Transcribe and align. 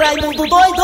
Raimundo 0.00 0.46
doido! 0.46 0.82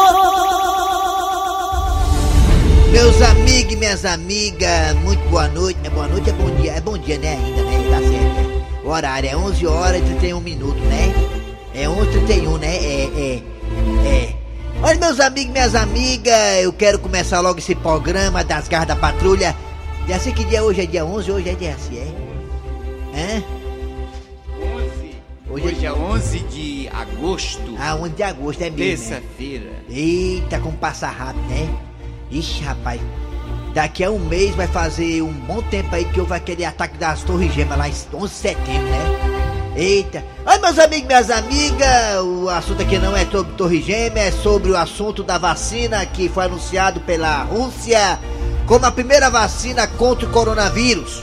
Meus 2.92 3.22
amigos 3.22 3.72
e 3.72 3.76
minhas 3.76 4.04
amigas, 4.04 4.94
muito 5.02 5.26
boa 5.30 5.48
noite. 5.48 5.78
É 5.84 5.88
boa 5.88 6.06
noite, 6.06 6.28
é 6.28 6.32
bom 6.34 6.50
dia. 6.56 6.72
É 6.72 6.80
bom 6.82 6.98
dia, 6.98 7.18
né? 7.18 7.32
Ainda, 7.32 7.62
né? 7.62 7.90
Tá 7.90 7.98
certo. 7.98 8.86
O 8.86 8.90
horário 8.90 9.30
é 9.30 9.34
11 9.34 9.66
horas 9.66 10.02
e 10.02 10.04
31 10.04 10.40
minutos, 10.40 10.82
né? 10.82 11.14
É 11.74 11.88
11 11.88 12.10
31 12.10 12.58
né? 12.58 12.76
É, 12.76 13.04
é, 13.16 13.42
é. 14.06 14.34
Olha, 14.82 14.98
meus 14.98 15.18
amigos 15.18 15.48
e 15.48 15.52
minhas 15.52 15.74
amigas, 15.74 16.62
eu 16.62 16.72
quero 16.74 16.98
começar 16.98 17.40
logo 17.40 17.58
esse 17.58 17.74
programa 17.74 18.44
das 18.44 18.68
garras 18.68 18.88
da 18.88 18.96
patrulha. 18.96 19.56
Já 20.06 20.20
sei 20.20 20.34
que 20.34 20.44
dia 20.44 20.62
hoje 20.62 20.82
é 20.82 20.86
dia 20.86 21.06
11, 21.06 21.32
hoje 21.32 21.48
é 21.48 21.54
dia 21.54 21.74
assim, 21.74 21.96
é? 21.96 22.06
Hã? 23.18 23.65
11. 25.56 25.66
Hoje 25.66 25.74
Hoje, 25.76 25.86
é- 25.86 25.88
é 25.88 25.92
11 25.92 26.38
de 26.40 26.88
agosto. 26.92 27.74
Ah, 27.78 27.96
11 27.96 28.10
de 28.14 28.22
agosto, 28.22 28.62
é 28.62 28.70
mesmo. 28.70 29.10
né? 29.10 29.16
Terça-feira. 29.16 29.72
Eita, 29.88 30.58
como 30.60 30.76
passa 30.76 31.08
rápido, 31.08 31.46
né? 31.48 31.68
Ixi, 32.30 32.62
rapaz. 32.62 33.00
Daqui 33.74 34.02
a 34.04 34.10
um 34.10 34.18
mês 34.18 34.54
vai 34.54 34.66
fazer 34.66 35.20
um 35.22 35.32
bom 35.32 35.60
tempo 35.62 35.94
aí 35.94 36.04
que 36.06 36.18
houve 36.20 36.32
aquele 36.32 36.64
ataque 36.64 36.96
das 36.96 37.22
Torres 37.22 37.52
Gêmeas 37.52 37.78
lá 37.78 37.88
em 37.88 37.92
11 38.14 38.32
de 38.32 38.38
setembro, 38.40 38.88
né? 38.88 39.72
Eita. 39.76 40.24
Ai, 40.46 40.58
meus 40.58 40.78
amigos 40.78 41.04
e 41.04 41.06
minhas 41.06 41.30
amigas, 41.30 42.22
o 42.24 42.48
assunto 42.48 42.80
aqui 42.80 42.98
não 42.98 43.14
é 43.14 43.26
sobre 43.26 43.52
Torre 43.52 43.82
Gêmea, 43.82 44.22
é 44.22 44.32
sobre 44.32 44.70
o 44.70 44.76
assunto 44.76 45.22
da 45.22 45.36
vacina 45.36 46.04
que 46.06 46.30
foi 46.30 46.46
anunciado 46.46 47.00
pela 47.00 47.42
Rússia 47.42 48.18
como 48.66 48.86
a 48.86 48.90
primeira 48.90 49.28
vacina 49.28 49.86
contra 49.86 50.26
o 50.26 50.32
coronavírus. 50.32 51.22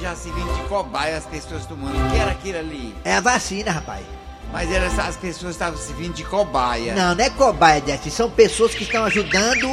Já 0.00 0.14
se 0.14 0.30
vindo 0.30 0.52
de 0.54 0.62
cobaia 0.68 1.16
as 1.16 1.24
pessoas 1.26 1.66
tomando. 1.66 1.94
O 1.96 2.10
que 2.10 2.18
era 2.18 2.30
aquilo 2.30 2.58
ali? 2.58 2.94
É 3.04 3.14
a 3.14 3.20
vacina, 3.20 3.70
rapaz. 3.70 4.04
Mas 4.52 4.70
era, 4.72 4.86
as 4.86 5.16
pessoas 5.16 5.52
estavam 5.52 5.78
se 5.78 5.92
vindo 5.92 6.14
de 6.14 6.24
cobaia. 6.24 6.92
Não, 6.94 7.14
não 7.14 7.24
é 7.24 7.30
cobaia, 7.30 7.80
Jesse. 7.86 8.10
São 8.10 8.28
pessoas 8.28 8.74
que 8.74 8.82
estão 8.82 9.04
ajudando 9.04 9.68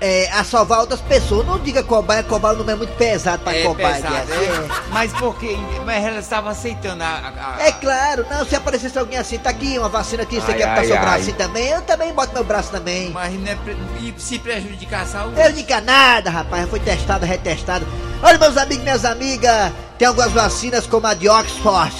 é, 0.00 0.28
a 0.32 0.42
salvar 0.42 0.80
outras 0.80 1.00
pessoas. 1.00 1.46
Não 1.46 1.60
diga 1.60 1.82
cobaia, 1.84 2.24
cobaia 2.24 2.52
é 2.52 2.54
um 2.56 2.58
número 2.58 2.78
muito 2.78 2.94
pesado 2.96 3.42
pra 3.44 3.54
é 3.54 3.62
cobaia, 3.62 3.94
pesado, 3.94 4.26
Jesse. 4.26 4.32
é. 4.50 4.68
Mas 4.90 5.12
por 5.12 5.38
quê? 5.38 5.56
Mas 5.86 6.04
elas 6.04 6.24
estavam 6.24 6.50
aceitando 6.50 7.04
a... 7.04 7.06
a- 7.06 7.62
É. 7.62 7.68
É 7.68 7.72
claro, 7.72 8.26
não, 8.28 8.44
se 8.44 8.56
aparecesse 8.56 8.98
alguém 8.98 9.16
assim, 9.18 9.38
tá 9.38 9.50
aqui 9.50 9.78
uma 9.78 9.88
vacina 9.88 10.24
aqui, 10.24 10.40
você 10.40 10.50
Ai, 10.50 10.56
quer 10.58 10.66
botar 10.68 10.80
ai, 10.80 10.86
seu 10.86 10.96
ai. 10.96 11.02
braço 11.02 11.18
assim 11.20 11.32
também? 11.34 11.68
Eu 11.68 11.82
também 11.82 12.12
boto 12.12 12.34
meu 12.34 12.42
braço 12.44 12.70
também. 12.72 13.10
Mas 13.10 13.32
não 13.34 13.46
é 13.46 13.54
pre- 13.54 13.76
e 14.00 14.12
se 14.18 14.40
prejudicar 14.40 15.02
a 15.02 15.06
saúde? 15.06 15.40
Eu 15.40 15.52
digo 15.52 15.80
nada, 15.84 16.30
rapaz, 16.30 16.68
foi 16.68 16.80
testado, 16.80 17.24
retestado. 17.24 17.86
Olha, 18.20 18.36
meus 18.36 18.56
amigos 18.56 18.78
e 18.78 18.82
minhas 18.82 19.04
amigas, 19.04 19.72
tem 19.96 20.08
algumas 20.08 20.32
vacinas 20.32 20.86
como 20.88 21.06
a 21.06 21.14
de 21.14 21.28
Oxford, 21.28 21.94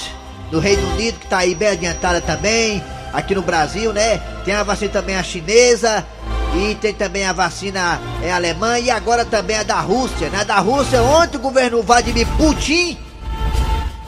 do 0.50 0.58
Reino 0.58 0.82
Unido, 0.94 1.16
que 1.20 1.28
tá 1.28 1.38
aí 1.38 1.54
bem 1.54 1.68
adiantada 1.68 2.20
também, 2.20 2.82
aqui 3.12 3.36
no 3.36 3.42
Brasil, 3.42 3.92
né? 3.92 4.18
Tem 4.44 4.52
a 4.52 4.64
vacina 4.64 4.90
também 4.90 5.16
a 5.16 5.22
chinesa, 5.22 6.04
e 6.56 6.74
tem 6.74 6.92
também 6.92 7.24
a 7.24 7.32
vacina 7.32 8.00
é, 8.20 8.32
alemã, 8.32 8.80
e 8.80 8.90
agora 8.90 9.24
também 9.24 9.58
a 9.58 9.62
da 9.62 9.78
Rússia, 9.78 10.28
né? 10.28 10.40
A 10.40 10.44
da 10.44 10.58
Rússia, 10.58 11.00
ontem 11.02 11.36
o 11.36 11.40
governo 11.40 11.84
Vladimir 11.84 12.26
Putin 12.36 12.98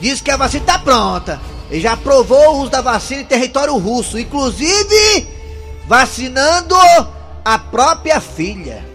disse 0.01 0.21
que 0.21 0.33
a 0.33 0.37
vacina 0.37 0.65
tá 0.65 0.79
pronta. 0.81 1.41
Ele 1.71 1.81
já 1.81 1.93
aprovou 1.93 2.57
o 2.57 2.63
uso 2.63 2.71
da 2.73 2.81
vacina 2.81 3.21
em 3.21 3.25
território 3.25 3.77
russo, 3.77 4.19
inclusive 4.19 5.29
vacinando 5.87 6.75
a 7.45 7.57
própria 7.57 8.21
filha. 8.21 8.90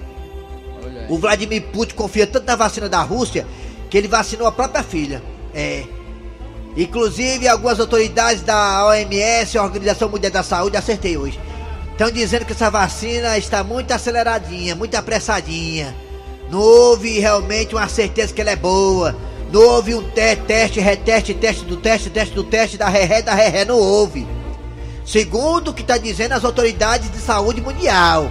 O 1.09 1.17
Vladimir 1.17 1.61
Putin 1.73 1.95
confia 1.95 2.25
tanto 2.27 2.45
na 2.45 2.55
vacina 2.55 2.89
da 2.89 3.01
Rússia 3.01 3.45
que 3.89 3.97
ele 3.97 4.07
vacinou 4.07 4.47
a 4.47 4.51
própria 4.51 4.83
filha. 4.83 5.21
É. 5.53 5.83
Inclusive, 6.75 7.47
algumas 7.47 7.79
autoridades 7.79 8.41
da 8.41 8.87
OMS, 8.87 9.57
a 9.57 9.63
Organização 9.63 10.09
Mundial 10.09 10.31
da 10.31 10.43
Saúde, 10.43 10.75
acertei 10.75 11.15
hoje. 11.15 11.39
Estão 11.91 12.11
dizendo 12.11 12.45
que 12.45 12.51
essa 12.51 12.69
vacina 12.69 13.37
está 13.37 13.63
muito 13.63 13.91
aceleradinha, 13.93 14.75
muito 14.75 14.95
apressadinha. 14.95 15.95
Não 16.49 16.59
houve 16.59 17.19
realmente 17.19 17.73
uma 17.73 17.87
certeza 17.87 18.33
que 18.33 18.41
ela 18.41 18.51
é 18.51 18.55
boa. 18.55 19.15
Não 19.51 19.61
houve 19.61 19.95
um 19.95 20.03
te 20.03 20.35
teste, 20.35 20.81
reteste, 20.81 21.33
teste 21.33 21.63
do 21.63 21.77
teste, 21.77 22.09
teste 22.09 22.35
do 22.35 22.43
teste, 22.43 22.77
da 22.77 22.89
ré, 22.89 23.21
da 23.21 23.33
ré, 23.33 23.63
não 23.63 23.77
houve. 23.77 24.27
Segundo 25.05 25.69
o 25.69 25.73
que 25.73 25.81
está 25.81 25.97
dizendo 25.97 26.33
as 26.33 26.43
autoridades 26.43 27.09
de 27.09 27.19
saúde 27.19 27.61
mundial. 27.61 28.29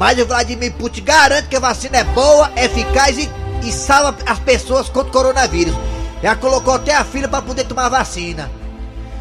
Mas 0.00 0.18
o 0.18 0.24
Vladimir 0.24 0.72
Putin 0.72 1.04
garante 1.04 1.48
que 1.48 1.56
a 1.56 1.60
vacina 1.60 1.98
é 1.98 2.04
boa, 2.04 2.50
eficaz 2.56 3.18
e, 3.18 3.30
e 3.62 3.70
salva 3.70 4.16
as 4.24 4.38
pessoas 4.38 4.88
contra 4.88 5.10
o 5.10 5.12
coronavírus. 5.12 5.74
Já 6.22 6.34
colocou 6.34 6.72
até 6.72 6.94
a 6.94 7.04
filha 7.04 7.28
para 7.28 7.42
poder 7.42 7.64
tomar 7.64 7.90
vacina. 7.90 8.50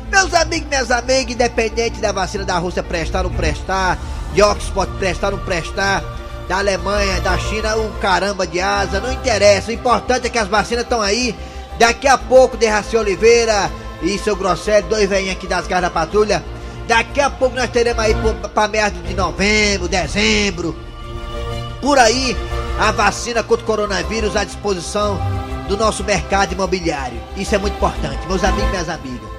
Meus 0.10 0.34
amigos, 0.34 0.70
minhas 0.70 0.90
amigas, 0.90 1.34
independente 1.34 2.00
da 2.00 2.14
vacina 2.14 2.46
da 2.46 2.58
Rússia 2.58 2.82
prestar 2.82 3.26
ou 3.26 3.30
não 3.30 3.38
prestar, 3.38 4.00
de 4.34 4.42
Oxford 4.42 4.90
prestar 4.98 5.34
ou 5.34 5.38
não 5.38 5.46
prestar, 5.46 6.02
da 6.48 6.60
Alemanha, 6.60 7.20
da 7.20 7.38
China, 7.38 7.76
o 7.76 7.92
caramba 8.00 8.48
de 8.48 8.62
asa, 8.62 9.02
não 9.02 9.12
interessa. 9.12 9.72
O 9.72 9.74
importante 9.74 10.28
é 10.28 10.30
que 10.30 10.40
as 10.40 10.48
vacinas 10.48 10.86
estão 10.86 11.02
aí. 11.02 11.36
Daqui 11.78 12.08
a 12.08 12.18
pouco, 12.18 12.56
Derraci 12.56 12.96
Oliveira 12.96 13.70
e 14.02 14.18
seu 14.18 14.34
Grosselli, 14.34 14.88
dois 14.88 15.10
velhinhos 15.10 15.36
aqui 15.36 15.46
das 15.46 15.68
garras 15.68 15.90
da 15.90 15.90
patrulha. 15.90 16.42
Daqui 16.90 17.22
a 17.22 17.30
pouco 17.30 17.56
nós 17.56 17.70
teremos 17.70 18.04
aí 18.04 18.16
para 18.52 18.68
meados 18.68 19.04
de 19.08 19.14
novembro, 19.14 19.88
dezembro. 19.88 20.76
Por 21.80 22.00
aí, 22.00 22.36
a 22.80 22.92
vacina 22.92 23.44
contra 23.44 23.64
o 23.64 23.68
coronavírus 23.68 24.36
à 24.36 24.44
disposição 24.44 25.20
do 25.68 25.78
nosso 25.78 26.04
mercado 26.04 26.54
imobiliário. 26.54 27.22
Isso 27.38 27.54
é 27.54 27.60
muito 27.60 27.76
importante, 27.76 28.18
meus 28.28 28.44
amigos 28.44 28.66
e 28.70 28.72
minhas 28.72 28.90
amigas. 28.90 29.30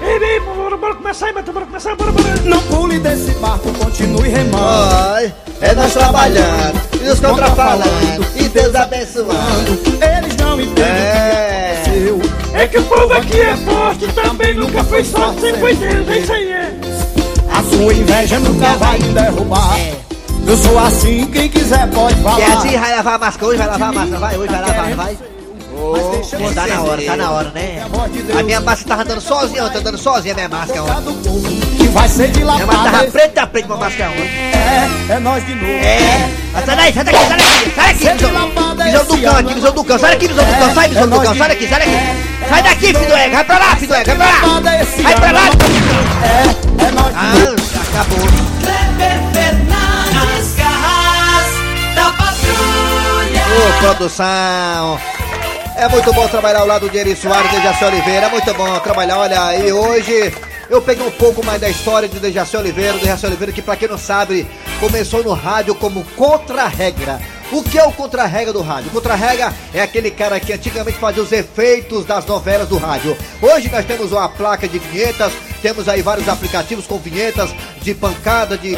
Ei, 0.00 0.16
ei, 0.16 0.40
bora, 0.40 0.76
bora 0.76 0.94
começar 0.94 1.26
aí, 1.26 1.32
bora 1.32 1.66
começar, 1.66 1.96
bora, 1.96 2.12
bora. 2.12 2.36
Não 2.44 2.62
pule 2.62 3.00
desse 3.00 3.32
barco, 3.34 3.72
continue 3.74 4.28
remando. 4.28 4.94
Ai, 5.12 5.34
é 5.60 5.74
nós 5.74 5.92
trabalhando, 5.92 6.80
e 7.02 7.08
os 7.08 7.18
contra 7.18 7.50
falando, 7.50 8.26
e 8.36 8.48
Deus 8.48 8.74
abençoando. 8.76 9.72
Eles 10.00 10.36
não 10.36 10.60
entendem 10.60 10.84
É. 10.86 11.82
o 11.82 11.84
que 11.84 11.90
aconteceu. 11.90 12.20
É 12.54 12.68
que 12.68 12.78
o 12.78 12.82
povo 12.84 13.12
aqui 13.12 13.40
é 13.40 13.56
forte, 13.56 14.06
também 14.12 14.54
nunca 14.54 14.84
foi 14.84 15.04
sorte, 15.04 15.40
sempre 15.40 15.60
foi 15.60 15.74
Deus, 15.74 16.08
é 16.08 16.18
isso 16.18 16.32
aí, 16.32 16.48
é. 16.52 16.81
Sua 17.72 17.94
inveja 17.94 18.38
nunca 18.38 18.76
vai 18.76 18.98
me 18.98 19.08
derrubar. 19.08 19.78
É. 19.78 19.94
Eu 20.46 20.56
sou 20.56 20.78
assim, 20.78 21.26
quem 21.26 21.48
quiser 21.48 21.88
pode 21.90 22.14
falar. 22.20 22.40
E 22.40 22.42
assim 22.44 22.78
vai 22.78 22.96
lavar 22.96 23.14
a 23.14 23.18
máscara 23.18 23.46
hoje, 23.46 23.58
vai 23.58 23.66
lavar 23.68 23.88
a 23.88 23.92
máscara, 23.92 24.18
vai, 24.18 24.36
hoje 24.36 24.52
vai 24.52 24.60
lavar, 24.60 24.94
vai. 24.94 25.16
De 25.72 26.54
tá 26.54 26.66
na 26.66 26.80
hora, 26.82 27.02
tá 27.02 27.16
na 27.16 27.30
hora, 27.30 27.50
né? 27.50 27.82
A 28.38 28.42
minha 28.42 28.60
máscara 28.60 28.88
tava 28.88 29.02
andando 29.02 29.20
sozinha 29.20 29.64
ontem, 29.64 29.78
andando 29.78 29.98
sozinha 29.98 30.34
a 30.34 30.36
minha 30.36 30.48
máscara 30.48 30.82
ontem. 30.82 31.14
povo 31.22 31.40
que 31.76 31.88
vai 31.88 32.08
ser 32.08 32.28
Minha 32.28 32.46
máscara 32.46 32.66
tava 32.66 32.90
dilatada. 32.90 33.10
preta 33.10 33.42
a 33.42 33.46
preta 33.46 33.68
com 33.68 33.74
a 33.74 33.76
máscara 33.78 34.10
ontem. 34.10 34.22
É, 34.28 35.12
é 35.14 35.18
nós 35.18 35.44
de 35.46 35.54
novo. 35.54 35.66
É, 35.72 36.30
sai 36.66 36.76
daí, 36.76 36.92
sai 36.92 37.04
daqui, 37.04 37.18
sai 37.18 37.28
daqui, 37.28 37.72
sai 37.74 37.86
daqui, 37.86 37.98
visão, 38.84 39.04
do 39.06 39.20
cão 39.22 39.36
aqui, 39.36 39.54
visão 39.54 39.72
do 39.72 39.84
cão, 39.84 39.98
sai 39.98 40.10
daqui, 40.10 40.28
visão 40.28 40.44
do 40.44 40.52
cão, 40.58 40.74
sai, 40.74 40.88
visão 40.88 41.08
do 41.08 41.20
cão, 41.20 41.36
sai 41.36 41.48
daqui, 41.48 41.68
sai 41.68 41.78
daqui, 41.78 42.48
sai 42.48 42.62
daqui, 42.62 42.86
filho 42.86 43.06
do 43.06 43.14
ego, 43.14 43.34
vai 43.34 43.44
pra 43.44 43.58
lá, 43.58 43.76
filho 43.76 43.88
do 43.88 43.94
ego, 43.94 44.06
vai 44.06 44.16
pra 44.16 44.26
lá, 44.26 44.60
vai 44.60 45.14
pra 45.14 45.32
lá, 45.32 45.50
É, 46.22 46.61
é 46.84 46.90
novo. 46.90 47.10
ah, 47.14 47.32
acabou. 47.82 48.26
As 50.38 50.54
garras 50.54 51.94
da 51.94 52.10
patrulha. 52.12 53.42
Ô, 53.56 53.78
produção! 53.80 55.00
É 55.76 55.88
muito 55.88 56.12
bom 56.12 56.28
trabalhar 56.28 56.60
ao 56.60 56.66
lado 56.66 56.88
de 56.88 56.98
Eri 56.98 57.16
Soares 57.16 57.50
e 57.52 57.56
Dejaci 57.56 57.84
Oliveira. 57.84 58.26
É 58.26 58.30
muito 58.30 58.54
bom 58.54 58.78
trabalhar. 58.80 59.18
Olha, 59.18 59.56
e 59.56 59.72
hoje 59.72 60.32
eu 60.68 60.80
peguei 60.82 61.04
um 61.06 61.10
pouco 61.10 61.44
mais 61.44 61.60
da 61.60 61.68
história 61.68 62.08
de 62.08 62.18
Dejaci 62.20 62.56
Oliveira. 62.56 62.98
Dejaci 62.98 63.26
Oliveira, 63.26 63.52
que 63.52 63.62
pra 63.62 63.74
quem 63.76 63.88
não 63.88 63.98
sabe, 63.98 64.46
começou 64.78 65.24
no 65.24 65.32
rádio 65.32 65.74
como 65.74 66.04
contra-regra. 66.16 67.20
O 67.50 67.62
que 67.62 67.78
é 67.78 67.84
o 67.84 67.92
contra-regra 67.92 68.52
do 68.52 68.62
rádio? 68.62 68.88
O 68.88 68.92
contra-regra 68.92 69.52
é 69.74 69.82
aquele 69.82 70.10
cara 70.10 70.38
que 70.40 70.52
antigamente 70.52 70.98
fazia 70.98 71.22
os 71.22 71.32
efeitos 71.32 72.04
das 72.04 72.24
novelas 72.24 72.68
do 72.68 72.76
rádio. 72.78 73.16
Hoje 73.40 73.68
nós 73.70 73.84
temos 73.84 74.12
uma 74.12 74.28
placa 74.28 74.66
de 74.68 74.78
vinhetas, 74.78 75.32
temos 75.62 75.88
aí 75.88 76.02
vários 76.02 76.28
aplicativos 76.28 76.86
com 76.88 76.98
vinhetas 76.98 77.54
de 77.80 77.94
pancada, 77.94 78.58
de, 78.58 78.74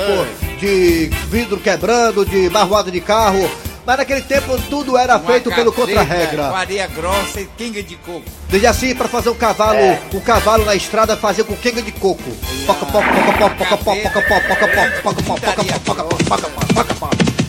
de 0.61 1.07
vidro 1.31 1.59
quebrando, 1.59 2.27
de 2.27 2.51
barroada 2.51 2.91
de 2.91 3.01
carro. 3.01 3.51
Mas 3.87 3.99
naquele 3.99 4.21
tempo 4.23 4.59
tudo 4.69 4.97
era 4.97 5.17
Uma 5.17 5.31
feito 5.31 5.51
pelo 5.51 5.73
contra-regra. 5.73 6.51
Maria 6.51 6.87
grossa 6.87 7.41
e 7.41 7.47
kinga 7.57 7.83
de 7.83 7.97
coco. 7.97 8.23
Desde 8.49 8.67
assim, 8.67 8.95
para 8.95 9.09
fazer 9.09 9.31
um 9.31 9.35
cavalo, 9.35 9.79
é. 9.79 10.01
um 10.13 10.21
cavalo 10.21 10.65
na 10.65 10.75
estrada, 10.75 11.17
fazer 11.17 11.45
com 11.45 11.57
kinga 11.57 11.83
de 11.83 11.93
coco. 11.93 12.23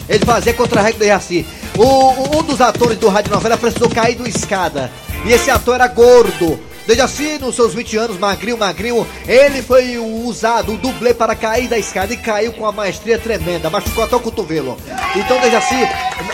Ele 0.08 0.26
fazia 0.26 0.54
contra-regra, 0.54 1.00
desde 1.00 1.14
assim. 1.14 1.46
O, 1.78 2.38
um 2.38 2.44
dos 2.44 2.62
atores 2.62 2.98
do 2.98 3.10
rádio 3.10 3.34
novela 3.34 3.58
precisou 3.58 3.90
cair 3.90 4.16
de 4.16 4.22
uma 4.22 4.30
escada. 4.30 4.92
E 5.26 5.31
esse 5.31 5.50
ator 5.50 5.76
era 5.76 5.88
gordo. 5.88 6.60
Dejaci, 6.88 7.40
nos 7.40 7.56
seus 7.56 7.74
20 7.74 7.98
anos, 7.98 8.18
magrinho, 8.20 8.58
magrinho, 8.58 9.08
ele 9.28 9.64
foi 9.64 9.98
usado, 9.98 10.74
o 10.74 10.78
dublê 10.78 11.14
para 11.16 11.36
cair 11.36 11.68
da 11.68 11.80
escada 11.80 12.14
e 12.14 12.18
caiu 12.18 12.54
com 12.54 12.62
uma 12.62 12.72
maestria 12.72 13.18
tremenda, 13.18 13.70
machucou 13.72 14.04
até 14.04 14.16
o 14.16 14.20
cotovelo. 14.20 14.78
Então, 15.16 15.40
Dejaci, 15.40 15.88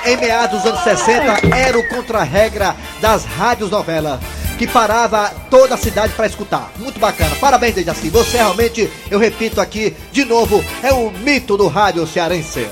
em 0.05 0.17
meados 0.17 0.61
dos 0.61 0.71
anos 0.71 0.83
60, 0.83 1.55
era 1.55 1.79
o 1.79 1.87
contra-regra 1.87 2.75
das 2.99 3.23
rádios 3.23 3.71
novelas. 3.71 4.19
que 4.61 4.67
parava 4.67 5.33
toda 5.49 5.73
a 5.73 5.77
cidade 5.77 6.13
para 6.13 6.27
escutar. 6.27 6.71
Muito 6.77 6.99
bacana. 6.99 7.35
Parabéns, 7.37 7.73
Dejaci. 7.73 8.11
Você 8.11 8.37
realmente, 8.37 8.91
eu 9.09 9.17
repito 9.17 9.59
aqui 9.59 9.95
de 10.11 10.23
novo, 10.23 10.63
é 10.83 10.93
o 10.93 11.09
mito 11.09 11.57
do 11.57 11.67
rádio 11.67 12.05
cearense. 12.05 12.67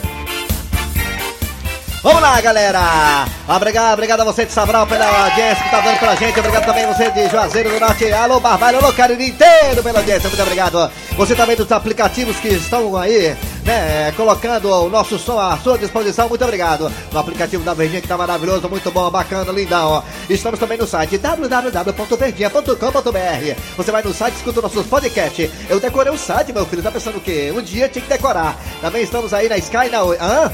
Vamos 2.01 2.21
lá, 2.21 2.39
galera! 2.39 3.27
Obrigado, 3.45 3.93
obrigado 3.93 4.21
a 4.21 4.23
você 4.23 4.45
de 4.45 4.53
Sabral 4.53 4.87
pela 4.87 5.05
audiência 5.25 5.61
que 5.61 5.69
tá 5.69 5.81
dando 5.81 5.99
pra 5.99 6.15
gente. 6.15 6.39
Obrigado 6.39 6.65
também 6.65 6.85
a 6.85 6.93
você 6.93 7.11
de 7.11 7.27
Juazeiro 7.27 7.71
do 7.71 7.79
Norte. 7.79 8.09
Alô, 8.13 8.39
Barbalho, 8.39 8.77
alô, 8.77 8.93
Cariri 8.93 9.27
inteiro 9.27 9.83
pela 9.83 9.99
audiência. 9.99 10.29
Muito 10.29 10.41
obrigado. 10.41 10.89
Você 11.17 11.35
também 11.35 11.57
dos 11.57 11.69
aplicativos 11.69 12.37
que 12.37 12.47
estão 12.47 12.95
aí, 12.95 13.35
né, 13.65 14.13
colocando 14.15 14.69
o 14.69 14.89
nosso 14.89 15.19
som 15.19 15.37
à 15.37 15.57
sua 15.57 15.77
disposição. 15.77 16.29
Muito 16.29 16.41
obrigado. 16.41 16.89
No 17.11 17.19
aplicativo 17.19 17.65
da 17.65 17.73
Verdinha 17.73 18.01
que 18.01 18.07
tá 18.07 18.15
maravilhoso, 18.15 18.69
muito 18.69 18.89
bom, 18.91 19.11
bacana, 19.11 19.51
lindão. 19.51 20.01
Estamos 20.29 20.57
também 20.57 20.77
no 20.77 20.87
site 20.87 21.17
www.verdinha.com.br. 21.17 23.61
Você 23.75 23.91
vai 23.91 24.03
no 24.03 24.13
site, 24.13 24.35
escuta 24.35 24.61
nossos 24.61 24.87
podcasts. 24.87 25.51
Eu 25.69 25.81
decorei 25.81 26.13
o 26.13 26.17
site, 26.17 26.53
meu 26.53 26.65
filho. 26.65 26.81
Tá 26.81 26.91
pensando 26.91 27.17
o 27.17 27.21
quê? 27.21 27.51
Um 27.53 27.61
dia 27.61 27.89
tinha 27.89 28.01
que 28.01 28.09
decorar. 28.09 28.55
Também 28.79 29.03
estamos 29.03 29.33
aí 29.33 29.49
na 29.49 29.57
Sky 29.57 29.89
na. 29.91 29.99
Hã? 29.99 30.49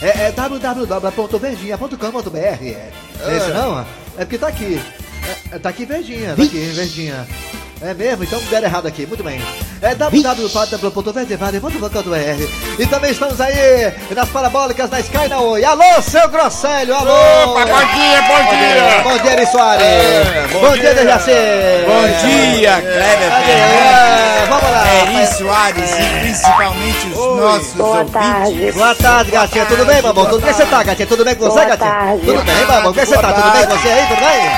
É, 0.00 0.28
é 0.28 0.32
www.verdinha.com.br. 0.32 2.36
É 2.36 2.92
esse 3.36 3.50
não? 3.50 3.84
É 4.16 4.24
porque 4.24 4.38
tá 4.38 4.48
aqui. 4.48 4.80
É, 5.52 5.56
é, 5.56 5.58
tá 5.58 5.68
aqui 5.68 5.84
Verdinha, 5.84 6.34
tá 6.36 6.42
aqui, 6.42 6.64
Verdinha. 6.66 7.26
É 7.80 7.94
mesmo? 7.94 8.24
Então 8.24 8.40
deram 8.44 8.66
errado 8.66 8.86
aqui, 8.86 9.06
muito 9.06 9.24
bem. 9.24 9.40
É 9.80 9.94
www.verdinha.com.br 9.94 12.48
E 12.80 12.86
também 12.86 13.12
estamos 13.12 13.40
aí 13.40 13.92
nas 14.10 14.28
parabólicas 14.28 14.90
da 14.90 14.98
Sky 14.98 15.28
na 15.28 15.38
Oi. 15.38 15.64
Alô, 15.64 16.02
seu 16.02 16.28
Grosselho, 16.28 16.92
alô! 16.96 17.12
Opa, 17.52 17.64
bom 17.64 17.78
dia, 17.94 18.20
bom 18.22 18.42
dia! 18.50 19.02
Bom 19.04 19.16
dia, 19.22 19.32
Eri 19.34 19.46
Soares! 19.46 19.84
É, 19.84 20.48
bom, 20.52 20.58
bom 20.60 20.72
dia. 20.72 20.94
Dejaci! 20.94 21.30
Bom 21.86 22.02
dia, 22.26 22.72
Kleber. 22.80 23.32
É, 23.48 24.46
vamos 24.48 24.68
lá! 24.68 24.84
Eri 24.96 25.24
Soares 25.28 25.90
e 25.92 26.20
principalmente 26.22 27.06
os 27.10 27.36
nossos 27.40 27.72
Boa 27.74 27.88
ouvintes. 27.98 28.12
tarde. 28.14 28.72
Boa 28.72 28.94
tarde, 28.96 29.30
gatinha. 29.30 29.64
Tudo 29.66 29.84
bem, 29.84 30.02
mamão? 30.02 30.24
Tudo 30.26 30.40
bem 30.40 30.50
que 30.50 30.56
você 30.56 30.66
tá, 30.66 30.82
gatinha? 30.82 31.06
Tudo 31.06 31.24
bem 31.24 31.36
com 31.36 31.44
você, 31.50 31.64
gatinha? 31.64 32.18
Tudo 32.24 32.42
bem, 32.42 32.64
mamão? 32.66 32.82
Como 32.82 32.98
é 33.00 33.04
que 33.04 33.06
você 33.06 33.16
tá? 33.18 33.32
Tudo 33.32 33.50
bem 33.52 33.64
com 33.66 33.78
você 33.78 33.88
aí? 33.88 34.06
Tudo 34.08 34.20
bem? 34.20 34.50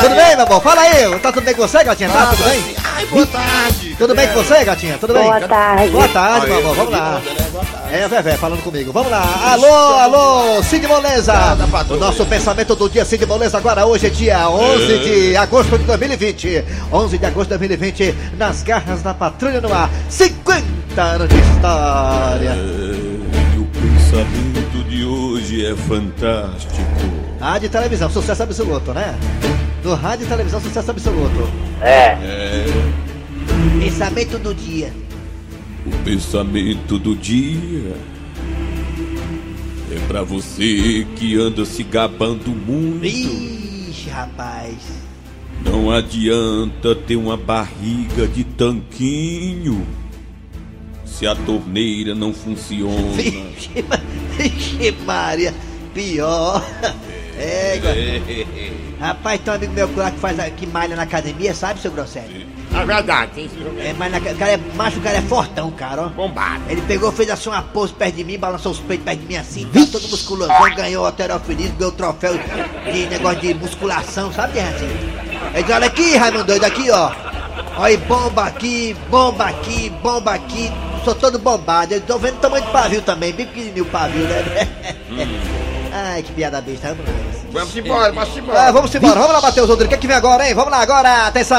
Tudo 0.00 0.14
bem, 0.14 0.36
mamão? 0.36 0.60
Fala 0.62 0.80
aí. 0.80 1.18
Tá 1.18 1.30
tudo 1.32 1.44
bem 1.44 1.54
com 1.54 1.68
você, 1.68 1.84
gatinha? 1.84 2.08
Tá 2.08 2.26
tudo 2.30 2.44
bem? 2.44 2.76
Ai, 3.02 3.06
boa 3.06 3.26
tarde! 3.26 3.96
Tudo 3.98 4.14
bem 4.14 4.28
com 4.28 4.34
você, 4.34 4.64
gatinha? 4.64 4.96
Tudo 4.96 5.12
bem? 5.14 5.24
Boa 5.24 5.40
tarde. 5.40 5.90
Boa 5.90 6.08
tarde, 6.08 6.46
tô 6.46 6.60
Vamos 6.60 6.86
de 6.86 6.92
lá. 6.92 7.20
Boa. 7.50 7.64
É, 7.90 8.08
Vevé, 8.08 8.36
falando 8.36 8.62
comigo. 8.62 8.92
Vamos 8.92 9.10
lá. 9.10 9.22
Alô, 9.52 9.66
alô, 9.66 10.62
Cid 10.62 10.86
Moleza. 10.86 11.34
O 11.90 11.96
nosso 11.96 12.24
pensamento 12.26 12.76
do 12.76 12.88
dia, 12.88 13.04
Cid 13.04 13.26
Moleza, 13.26 13.58
agora 13.58 13.84
hoje 13.84 14.06
é 14.06 14.10
dia 14.10 14.48
11 14.48 14.98
de 15.00 15.36
agosto 15.36 15.76
de 15.78 15.84
2020. 15.84 16.64
11 16.92 17.18
de 17.18 17.26
agosto 17.26 17.50
de 17.50 17.58
2020, 17.58 18.14
nas 18.38 18.62
garras 18.62 19.02
da 19.02 19.12
Patrulha 19.12 19.60
no 19.60 19.72
ar. 19.74 19.90
50 20.08 21.02
anos 21.02 21.28
de 21.28 21.36
história. 21.40 22.56
E 23.54 23.58
o 23.58 23.64
pensamento 23.66 24.88
de 24.88 25.04
hoje 25.04 25.66
é 25.66 25.74
fantástico. 25.74 26.72
Rádio 27.40 27.66
e 27.66 27.68
televisão, 27.68 28.08
sucesso 28.08 28.44
absoluto, 28.44 28.92
né? 28.94 29.16
No 29.82 29.94
rádio 29.94 30.24
e 30.24 30.28
televisão, 30.28 30.60
sucesso 30.60 30.90
absoluto. 30.90 31.48
Pensamento 33.80 34.38
do 34.38 34.54
dia. 34.54 34.92
O 35.84 35.90
pensamento 36.04 36.98
do 36.98 37.16
dia 37.16 37.96
é 39.90 39.98
pra 40.06 40.22
você 40.22 41.04
que 41.16 41.36
anda 41.36 41.64
se 41.64 41.82
gabando 41.82 42.50
muito. 42.50 43.04
Ixi, 43.04 44.08
rapaz. 44.08 44.76
Não 45.64 45.90
adianta 45.90 46.94
ter 46.94 47.16
uma 47.16 47.36
barriga 47.36 48.26
de 48.26 48.44
tanquinho 48.44 49.86
se 51.04 51.26
a 51.26 51.34
torneira 51.34 52.14
não 52.14 52.32
funciona. 52.32 53.12
Vixe, 53.16 54.94
Maria. 55.04 55.52
Pior. 55.92 56.64
É, 57.38 57.80
rapaz, 59.00 59.40
tem 59.40 59.52
um 59.52 59.56
amigo 59.56 59.72
meu 59.72 59.90
lá 59.96 60.10
que 60.10 60.18
faz 60.18 60.36
que 60.54 60.66
malha 60.66 60.94
na 60.94 61.02
academia, 61.02 61.54
sabe, 61.54 61.80
seu 61.80 61.90
Grosselho? 61.90 62.46
É 62.74 62.84
verdade, 62.84 63.32
tem 63.34 63.50
É, 63.78 63.92
mas 63.92 64.10
na, 64.12 64.18
o 64.18 64.36
cara 64.36 64.52
é 64.52 64.60
macho, 64.74 64.98
o 64.98 65.02
cara 65.02 65.18
é 65.18 65.22
fortão, 65.22 65.70
cara, 65.70 66.02
ó. 66.02 66.08
bombado. 66.08 66.62
Ele 66.68 66.80
pegou, 66.82 67.12
fez 67.12 67.28
assim 67.30 67.50
uma 67.50 67.62
pose 67.62 67.92
perto 67.92 68.16
de 68.16 68.24
mim, 68.24 68.38
balançou 68.38 68.72
os 68.72 68.78
peitos 68.78 69.04
perto 69.04 69.20
de 69.20 69.26
mim 69.26 69.36
assim, 69.36 69.66
tá 69.66 69.80
todo 69.90 70.08
musculosão, 70.08 70.74
ganhou 70.74 71.04
alterofilismo, 71.04 71.76
ganhou 71.76 71.92
troféu 71.92 72.34
de 72.92 73.06
negócio 73.06 73.40
de 73.40 73.54
musculação, 73.54 74.32
sabe, 74.32 74.60
assim? 74.60 74.86
Ele 75.54 75.62
disse, 75.62 75.72
olha 75.72 75.86
aqui, 75.86 76.16
Raimundo 76.16 76.44
doido, 76.44 76.64
aqui, 76.64 76.90
ó. 76.90 77.12
Olha 77.76 77.86
aí, 77.86 77.96
bomba 77.96 78.44
aqui, 78.44 78.96
bomba 79.10 79.44
aqui, 79.46 79.90
bomba 80.02 80.34
aqui. 80.34 80.70
Sou 81.04 81.14
todo 81.14 81.38
bombado. 81.38 81.94
Eu 81.94 82.00
tô 82.02 82.18
vendo 82.18 82.36
o 82.36 82.38
tamanho 82.38 82.64
do 82.64 82.70
pavio 82.70 83.02
também, 83.02 83.32
bem 83.32 83.46
pequenininho 83.46 83.84
o 83.84 83.88
pavio, 83.88 84.22
né? 84.22 84.68
Ai, 85.94 86.22
que 86.22 86.32
piada 86.32 86.60
besta, 86.60 86.88
vamos 86.88 87.04
lá. 87.06 87.12
Vamos 87.52 87.76
embora, 87.76 88.12
vamos 88.12 88.28
Ah, 88.34 88.38
embora. 88.38 88.72
vamos 88.72 88.94
embora, 88.94 89.20
vamos 89.20 89.32
lá, 89.34 89.40
Matheus 89.42 89.68
Rodrigues. 89.68 89.86
O 89.86 89.88
que, 89.90 89.94
é 89.94 89.98
que 89.98 90.06
vem 90.06 90.16
agora, 90.16 90.48
hein? 90.48 90.54
Vamos 90.54 90.70
lá 90.70 90.80
agora, 90.80 91.26
atenção! 91.26 91.58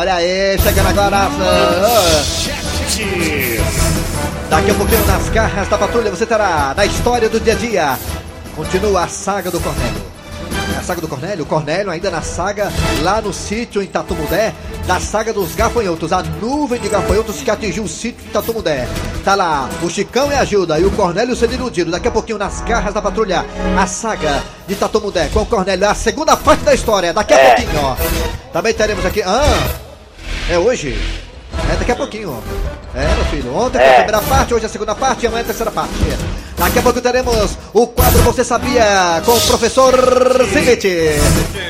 Olha 0.00 0.14
aí, 0.14 0.56
chegando 0.62 0.88
agora. 0.88 1.16
ah, 1.16 2.22
Daqui 4.48 4.70
a 4.70 4.74
pouquinho 4.74 5.06
nas 5.06 5.28
garras 5.30 5.68
da 5.68 5.78
patrulha 5.78 6.10
você 6.10 6.26
terá 6.26 6.74
na 6.76 6.84
história 6.86 7.28
do 7.28 7.40
dia 7.40 7.54
a 7.54 7.56
dia. 7.56 7.98
Continua 8.54 9.04
a 9.04 9.08
saga 9.08 9.50
do 9.50 9.58
Cornélio. 9.58 10.11
A 10.82 10.84
saga 10.84 11.00
do 11.00 11.06
Cornélio, 11.06 11.46
Cornélio 11.46 11.92
ainda 11.92 12.10
na 12.10 12.22
saga 12.22 12.68
lá 13.02 13.20
no 13.20 13.32
sítio 13.32 13.80
em 13.80 13.86
Tatumudé, 13.86 14.52
da 14.84 14.98
saga 14.98 15.32
dos 15.32 15.54
gafanhotos, 15.54 16.12
a 16.12 16.24
nuvem 16.24 16.80
de 16.80 16.88
gafanhotos 16.88 17.40
que 17.40 17.48
atingiu 17.48 17.84
o 17.84 17.88
sítio 17.88 18.24
de 18.24 18.30
Tatumudé. 18.30 18.88
Tá 19.24 19.36
lá 19.36 19.70
o 19.80 19.88
Chicão 19.88 20.32
e 20.32 20.34
a 20.34 20.44
Gilda 20.44 20.80
e 20.80 20.84
o 20.84 20.90
Cornélio 20.90 21.36
sendo 21.36 21.54
iludido. 21.54 21.92
Daqui 21.92 22.08
a 22.08 22.10
pouquinho 22.10 22.36
nas 22.36 22.62
garras 22.62 22.92
da 22.92 23.00
patrulha, 23.00 23.46
a 23.78 23.86
saga 23.86 24.42
de 24.66 24.74
Tatumudé 24.74 25.28
com 25.28 25.42
o 25.42 25.46
Cornélio, 25.46 25.88
a 25.88 25.94
segunda 25.94 26.36
parte 26.36 26.64
da 26.64 26.74
história. 26.74 27.12
Daqui 27.12 27.32
a 27.32 27.38
pouquinho, 27.38 27.80
ó. 27.80 27.96
Também 28.52 28.74
teremos 28.74 29.06
aqui. 29.06 29.22
Ah, 29.22 29.68
é 30.50 30.58
hoje? 30.58 31.00
É 31.72 31.76
daqui 31.76 31.92
a 31.92 31.96
pouquinho, 31.96 32.30
ó. 32.36 32.98
É, 32.98 33.14
meu 33.14 33.24
filho. 33.26 33.54
Ontem 33.54 33.78
foi 33.78 33.88
a 33.88 33.94
primeira 34.02 34.22
parte, 34.22 34.52
hoje 34.52 34.66
a 34.66 34.68
segunda 34.68 34.96
parte 34.96 35.22
e 35.22 35.26
amanhã 35.28 35.42
a 35.42 35.46
terceira 35.46 35.70
parte. 35.70 35.94
Daqui 36.62 36.78
a 36.78 36.82
pouco 36.82 37.00
teremos 37.00 37.58
o 37.74 37.88
quadro 37.88 38.22
Você 38.22 38.44
Sabia 38.44 39.20
com 39.24 39.32
o 39.32 39.40
professor 39.40 39.92
Cimete. 40.52 41.08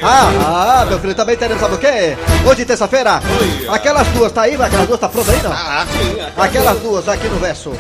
Ah, 0.03 0.83
ah, 0.83 0.85
meu 0.85 1.01
filho, 1.01 1.15
também 1.15 1.35
teremos, 1.35 1.63
sabe 1.63 1.77
o 1.77 1.79
quê? 1.79 2.15
Hoje, 2.45 2.67
terça-feira, 2.67 3.19
aquelas 3.71 4.07
duas, 4.09 4.31
tá 4.31 4.43
aí? 4.43 4.55
Aquelas 4.55 4.87
duas 4.87 5.01
tá 5.01 5.09
pronta 5.09 5.33
aí, 5.33 5.43
não? 5.43 5.51
Ah, 5.51 5.87
sim. 5.91 6.17
Aquelas 6.37 6.79
duas 6.81 7.09
aqui 7.09 7.27
no 7.27 7.39
verso. 7.39 7.73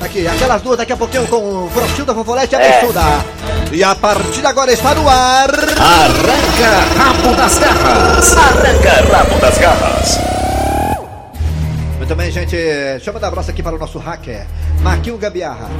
Aqui, 0.00 0.26
aquelas 0.26 0.62
duas 0.62 0.78
daqui 0.78 0.94
a 0.94 0.96
pouquinho 0.96 1.26
com 1.26 1.68
Frochilda, 1.68 2.14
Fofolete 2.14 2.54
e 2.54 2.56
Abençuda. 2.56 3.02
E 3.70 3.84
a 3.84 3.94
partir 3.94 4.40
de 4.40 4.46
agora 4.46 4.72
está 4.72 4.94
no 4.94 5.06
ar. 5.06 5.50
Arranca 5.50 6.96
rabo 6.96 7.36
das 7.36 7.58
garras! 7.58 8.36
Arranca 8.38 9.14
rabo 9.14 9.38
das 9.38 9.58
garras! 9.58 10.33
Muito 12.04 12.16
bem, 12.16 12.30
gente. 12.30 12.54
Deixa 12.54 13.08
eu 13.08 13.14
mandar 13.14 13.28
um 13.28 13.30
abraço 13.30 13.50
aqui 13.50 13.62
para 13.62 13.74
o 13.74 13.78
nosso 13.78 13.98
hacker, 13.98 14.46
Marquinho 14.82 15.16
Gambiarra. 15.16 15.70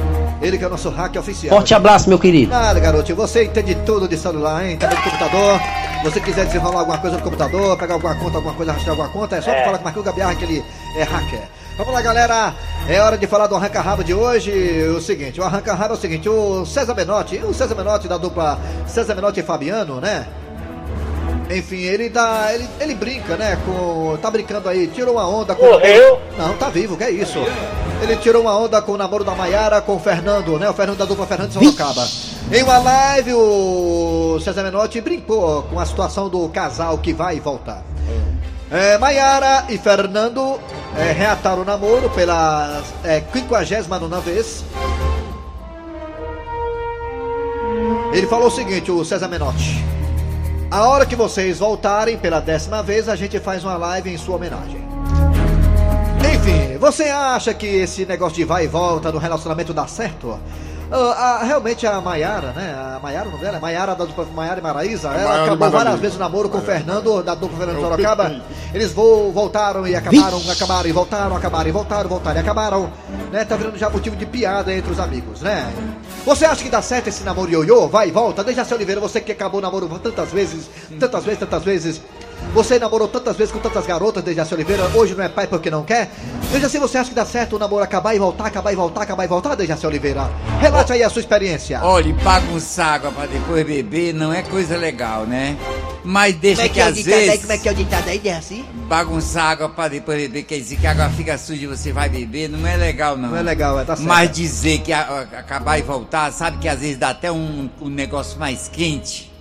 Ele 0.41 0.57
que 0.57 0.63
é 0.63 0.67
o 0.67 0.71
nosso 0.71 0.89
hacker 0.89 1.21
oficial. 1.21 1.55
Forte 1.55 1.75
abraço, 1.75 2.09
meu 2.09 2.17
querido. 2.17 2.49
Nada, 2.49 2.79
garoto. 2.79 3.13
Você 3.13 3.43
entende 3.43 3.75
tudo 3.85 4.07
de 4.07 4.17
celular, 4.17 4.65
hein? 4.65 4.75
Também 4.75 4.97
de 4.97 5.03
computador. 5.03 5.59
você 6.03 6.19
quiser 6.19 6.47
desenrolar 6.47 6.79
alguma 6.79 6.97
coisa 6.97 7.17
no 7.17 7.21
computador, 7.21 7.77
pegar 7.77 7.93
alguma 7.93 8.15
conta, 8.15 8.37
alguma 8.37 8.55
coisa, 8.55 8.71
rastrear 8.71 8.97
alguma 8.97 9.09
conta, 9.09 9.35
é 9.35 9.41
só 9.41 9.51
falar 9.51 9.73
com 9.73 9.81
o 9.81 9.83
Marquinho 9.83 10.03
Gambiarra 10.03 10.33
que 10.33 10.45
ele 10.45 10.65
é 10.97 11.03
hacker. 11.03 11.41
Vamos 11.77 11.93
lá, 11.93 12.01
galera. 12.01 12.55
É 12.89 12.99
hora 12.99 13.19
de 13.19 13.27
falar 13.27 13.45
do 13.45 13.55
arranca-rabo 13.55 14.03
de 14.03 14.15
hoje. 14.15 14.51
O 14.97 15.01
seguinte, 15.01 15.39
o 15.39 15.43
arranca-rabo 15.43 15.93
é 15.93 15.97
o 15.97 15.99
seguinte, 15.99 16.27
o 16.27 16.65
César 16.65 16.95
Menotti, 16.95 17.37
o 17.37 17.53
César 17.53 17.75
Menotti 17.75 18.07
da 18.07 18.17
dupla 18.17 18.59
César 18.87 19.13
Menotti 19.13 19.41
e 19.41 19.43
Fabiano, 19.43 20.01
né? 20.01 20.25
Enfim, 21.49 21.81
ele 21.81 22.09
dá. 22.09 22.53
Ele, 22.53 22.67
ele 22.79 22.95
brinca, 22.95 23.37
né? 23.37 23.57
Com. 23.65 24.17
Tá 24.21 24.31
brincando 24.31 24.67
aí, 24.67 24.87
tirou 24.87 25.15
uma 25.15 25.27
onda 25.27 25.53
com. 25.55 25.65
Morreu? 25.65 26.19
Não, 26.37 26.55
tá 26.57 26.69
vivo, 26.69 26.97
que 26.97 27.03
é 27.03 27.11
isso? 27.11 27.39
Ele 28.01 28.15
tirou 28.17 28.41
uma 28.41 28.57
onda 28.57 28.81
com 28.81 28.93
o 28.93 28.97
namoro 28.97 29.23
da 29.23 29.35
Maiara 29.35 29.81
com 29.81 29.95
o 29.95 29.99
Fernando, 29.99 30.57
né? 30.59 30.69
O 30.69 30.73
Fernando 30.73 30.97
da 30.97 31.05
dupla 31.05 31.25
Fernando 31.25 31.53
Sorocaba. 31.53 32.07
Em 32.51 32.61
uma 32.61 32.77
live, 32.77 33.33
o 33.33 34.39
César 34.43 34.63
Menotti 34.63 35.01
brincou 35.01 35.63
com 35.63 35.79
a 35.79 35.85
situação 35.85 36.29
do 36.29 36.47
casal 36.49 36.97
que 36.97 37.13
vai 37.13 37.37
e 37.37 37.39
volta. 37.39 37.83
É, 38.69 38.97
Maiara 38.97 39.65
e 39.69 39.77
Fernando 39.77 40.59
é, 40.97 41.11
reataram 41.11 41.61
o 41.61 41.65
namoro 41.65 42.09
pela 42.09 42.81
é, 43.03 43.21
59 43.21 44.31
vez. 44.31 44.63
Ele 48.13 48.27
falou 48.27 48.47
o 48.47 48.51
seguinte, 48.51 48.91
o 48.91 49.03
César 49.05 49.27
Menotti. 49.27 49.83
A 50.75 50.89
hora 50.89 51.05
que 51.05 51.15
vocês 51.15 51.59
voltarem 51.59 52.17
pela 52.17 52.41
décima 52.41 52.83
vez, 52.83 53.07
a 53.07 53.15
gente 53.15 53.39
faz 53.39 53.63
uma 53.63 53.77
live 53.77 54.13
em 54.13 54.17
sua 54.17 54.35
homenagem. 54.35 54.85
Enfim, 56.35 56.77
você 56.77 57.03
acha 57.05 57.53
que 57.53 57.65
esse 57.65 58.05
negócio 58.05 58.35
de 58.35 58.43
vai 58.43 58.65
e 58.65 58.67
volta 58.67 59.09
no 59.09 59.17
relacionamento 59.17 59.73
dá 59.73 59.87
certo? 59.87 60.37
Ah, 60.91 61.39
a- 61.41 61.43
realmente 61.45 61.87
a 61.87 62.01
Maiara, 62.01 62.51
né? 62.51 62.75
A 62.97 62.99
Maiara, 63.01 63.29
não 63.29 63.39
dela? 63.39 63.57
A 63.57 63.59
Maiara 63.61 63.95
da 63.95 64.03
dupla 64.03 64.25
Maiara 64.35 64.59
e 64.59 64.63
Maraísa, 64.63 65.07
ela 65.11 65.23
Maiara 65.29 65.43
acabou 65.45 65.69
várias 65.71 65.99
vezes 66.01 66.17
o 66.17 66.19
namoro 66.19 66.49
com 66.49 66.57
o 66.57 66.61
Fernando, 66.61 67.23
da 67.23 67.33
dupla 67.35 67.57
Fernando 67.57 67.77
É 67.77 67.81
Sorocaba. 67.81 68.41
Eles 68.73 68.91
vo- 68.91 69.31
voltaram 69.31 69.87
e 69.87 69.95
acabaram, 69.95 70.41
acabaram 70.51 70.89
e 70.89 70.91
voltaram, 70.91 71.35
acabaram 71.37 71.69
e 71.69 71.71
voltaram, 71.71 72.09
voltaram 72.09 72.37
e 72.37 72.39
acabaram. 72.41 72.91
Né? 73.31 73.45
Tá 73.45 73.55
virando 73.55 73.77
já 73.77 73.89
motivo 73.89 74.15
de 74.17 74.25
piada 74.25 74.73
entre 74.73 74.91
os 74.91 74.99
amigos, 74.99 75.41
né? 75.41 75.71
Você 76.25 76.43
acha 76.43 76.63
que 76.63 76.71
dá 76.71 76.81
certo 76.81 77.07
esse 77.07 77.23
namoro 77.23 77.51
ioiô? 77.51 77.87
Vai 77.87 78.07
e 78.07 78.11
volta. 78.11 78.43
Dejaci 78.43 78.73
Oliveira, 78.73 78.99
você 78.99 79.21
que 79.21 79.31
acabou 79.31 79.59
o 79.59 79.61
namoro 79.61 79.87
tantas 79.99 80.31
vezes, 80.31 80.67
tantas 80.99 81.23
vezes, 81.23 81.39
tantas 81.39 81.63
vezes. 81.63 82.01
Você 82.53 82.79
namorou 82.79 83.07
tantas 83.07 83.35
vezes 83.35 83.51
com 83.53 83.59
tantas 83.59 83.85
garotas, 83.85 84.23
Dejaci 84.23 84.53
Oliveira, 84.53 84.89
hoje 84.93 85.13
não 85.13 85.23
é 85.23 85.27
pai 85.29 85.45
porque 85.45 85.69
não 85.69 85.83
quer? 85.83 86.09
Dejaci, 86.51 86.77
você 86.79 86.97
acha 86.97 87.09
que 87.09 87.15
dá 87.15 87.25
certo 87.25 87.57
o 87.57 87.59
namoro 87.59 87.83
acabar 87.83 88.15
e 88.15 88.19
voltar, 88.19 88.45
acabar 88.45 88.71
e 88.71 88.75
voltar, 88.75 89.01
acabar 89.01 89.25
e 89.25 89.27
voltar, 89.27 89.55
Dejaci 89.55 89.85
Oliveira? 89.85 90.29
Relate 90.61 90.93
aí 90.93 91.03
a 91.03 91.09
sua 91.09 91.19
experiência. 91.19 91.81
Olha, 91.83 92.13
bagunçar 92.23 92.93
água 92.93 93.11
pra 93.11 93.25
depois 93.25 93.65
beber 93.65 94.13
não 94.13 94.31
é 94.33 94.41
coisa 94.41 94.77
legal, 94.77 95.25
né? 95.25 95.57
Mas 96.03 96.35
deixa 96.35 96.61
Como 96.61 96.65
é 96.65 96.69
que, 96.69 96.73
que 96.75 96.79
é 96.79 96.83
às 96.83 96.93
ditado 96.95 97.13
aí? 97.13 97.25
vezes 97.25 97.41
Como 97.41 97.51
é 97.51 97.57
que 97.57 97.67
é 97.67 97.71
o 97.71 97.75
ditado 97.75 98.07
aí, 98.09 98.19
Dejaci? 98.19 98.65
bagunçar 98.87 99.45
água 99.51 99.67
pra 99.69 99.87
depois 99.89 100.17
beber 100.17 100.43
quer 100.43 100.57
dizer 100.59 100.77
que 100.77 100.87
a 100.87 100.91
água 100.91 101.09
fica 101.09 101.37
suja 101.37 101.63
e 101.63 101.67
você 101.67 101.91
vai 101.91 102.07
beber, 102.07 102.47
não 102.47 102.65
é 102.65 102.77
legal 102.77 103.17
não. 103.17 103.31
Não 103.31 103.37
é 103.37 103.41
legal, 103.41 103.77
é, 103.79 103.83
tá 103.83 103.95
certo. 103.97 104.07
Mas 104.07 104.31
dizer 104.31 104.79
que 104.79 104.93
a- 104.93 105.01
a- 105.33 105.39
acabar 105.39 105.77
e 105.77 105.81
voltar, 105.81 106.31
sabe 106.31 106.57
que 106.59 106.69
às 106.69 106.79
vezes 106.79 106.97
dá 106.97 107.09
até 107.09 107.29
um, 107.31 107.69
um 107.81 107.89
negócio 107.89 108.39
mais 108.39 108.69
quente. 108.69 109.33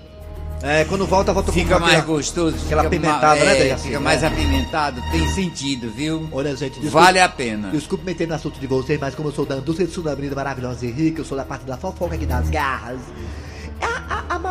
É, 0.67 0.83
quando 0.87 1.07
volta, 1.07 1.31
volta 1.31 1.53
com 1.53 1.59
Fica 1.59 1.77
aquela- 1.77 1.93
mais 1.93 2.05
gostoso. 2.07 2.57
aquela 2.65 2.85
fica 2.85 2.97
apimentada, 2.97 3.45
né, 3.45 3.53
é, 3.55 3.63
Dejaci? 3.65 3.83
Fica 3.85 3.97
É. 3.97 4.01
mais 4.01 4.25
apimentado, 4.25 5.03
tem 5.13 5.29
sentido, 5.29 5.91
viu? 5.95 6.27
Olha, 6.33 6.57
gente, 6.57 6.81
desculpa, 6.81 7.01
Vale 7.05 7.21
a 7.21 7.29
pena. 7.29 7.69
Desculpe 7.71 8.03
meter 8.03 8.27
no 8.27 8.33
assunto 8.35 8.59
de 8.59 8.67
vocês, 8.67 8.99
mas 8.99 9.15
como 9.15 9.29
eu 9.29 9.33
sou 9.35 9.45
da 9.45 9.59
indústria 9.59 9.87
de 9.87 9.93
maravilhosa 10.35 10.87
e 10.87 10.91
rica, 10.91 11.21
eu 11.21 11.25
sou 11.27 11.37
da 11.37 11.45
parte 11.45 11.67
da 11.67 11.77
fofoca 11.77 12.15
aqui 12.15 12.25
das 12.25 12.49
garras. 12.49 12.99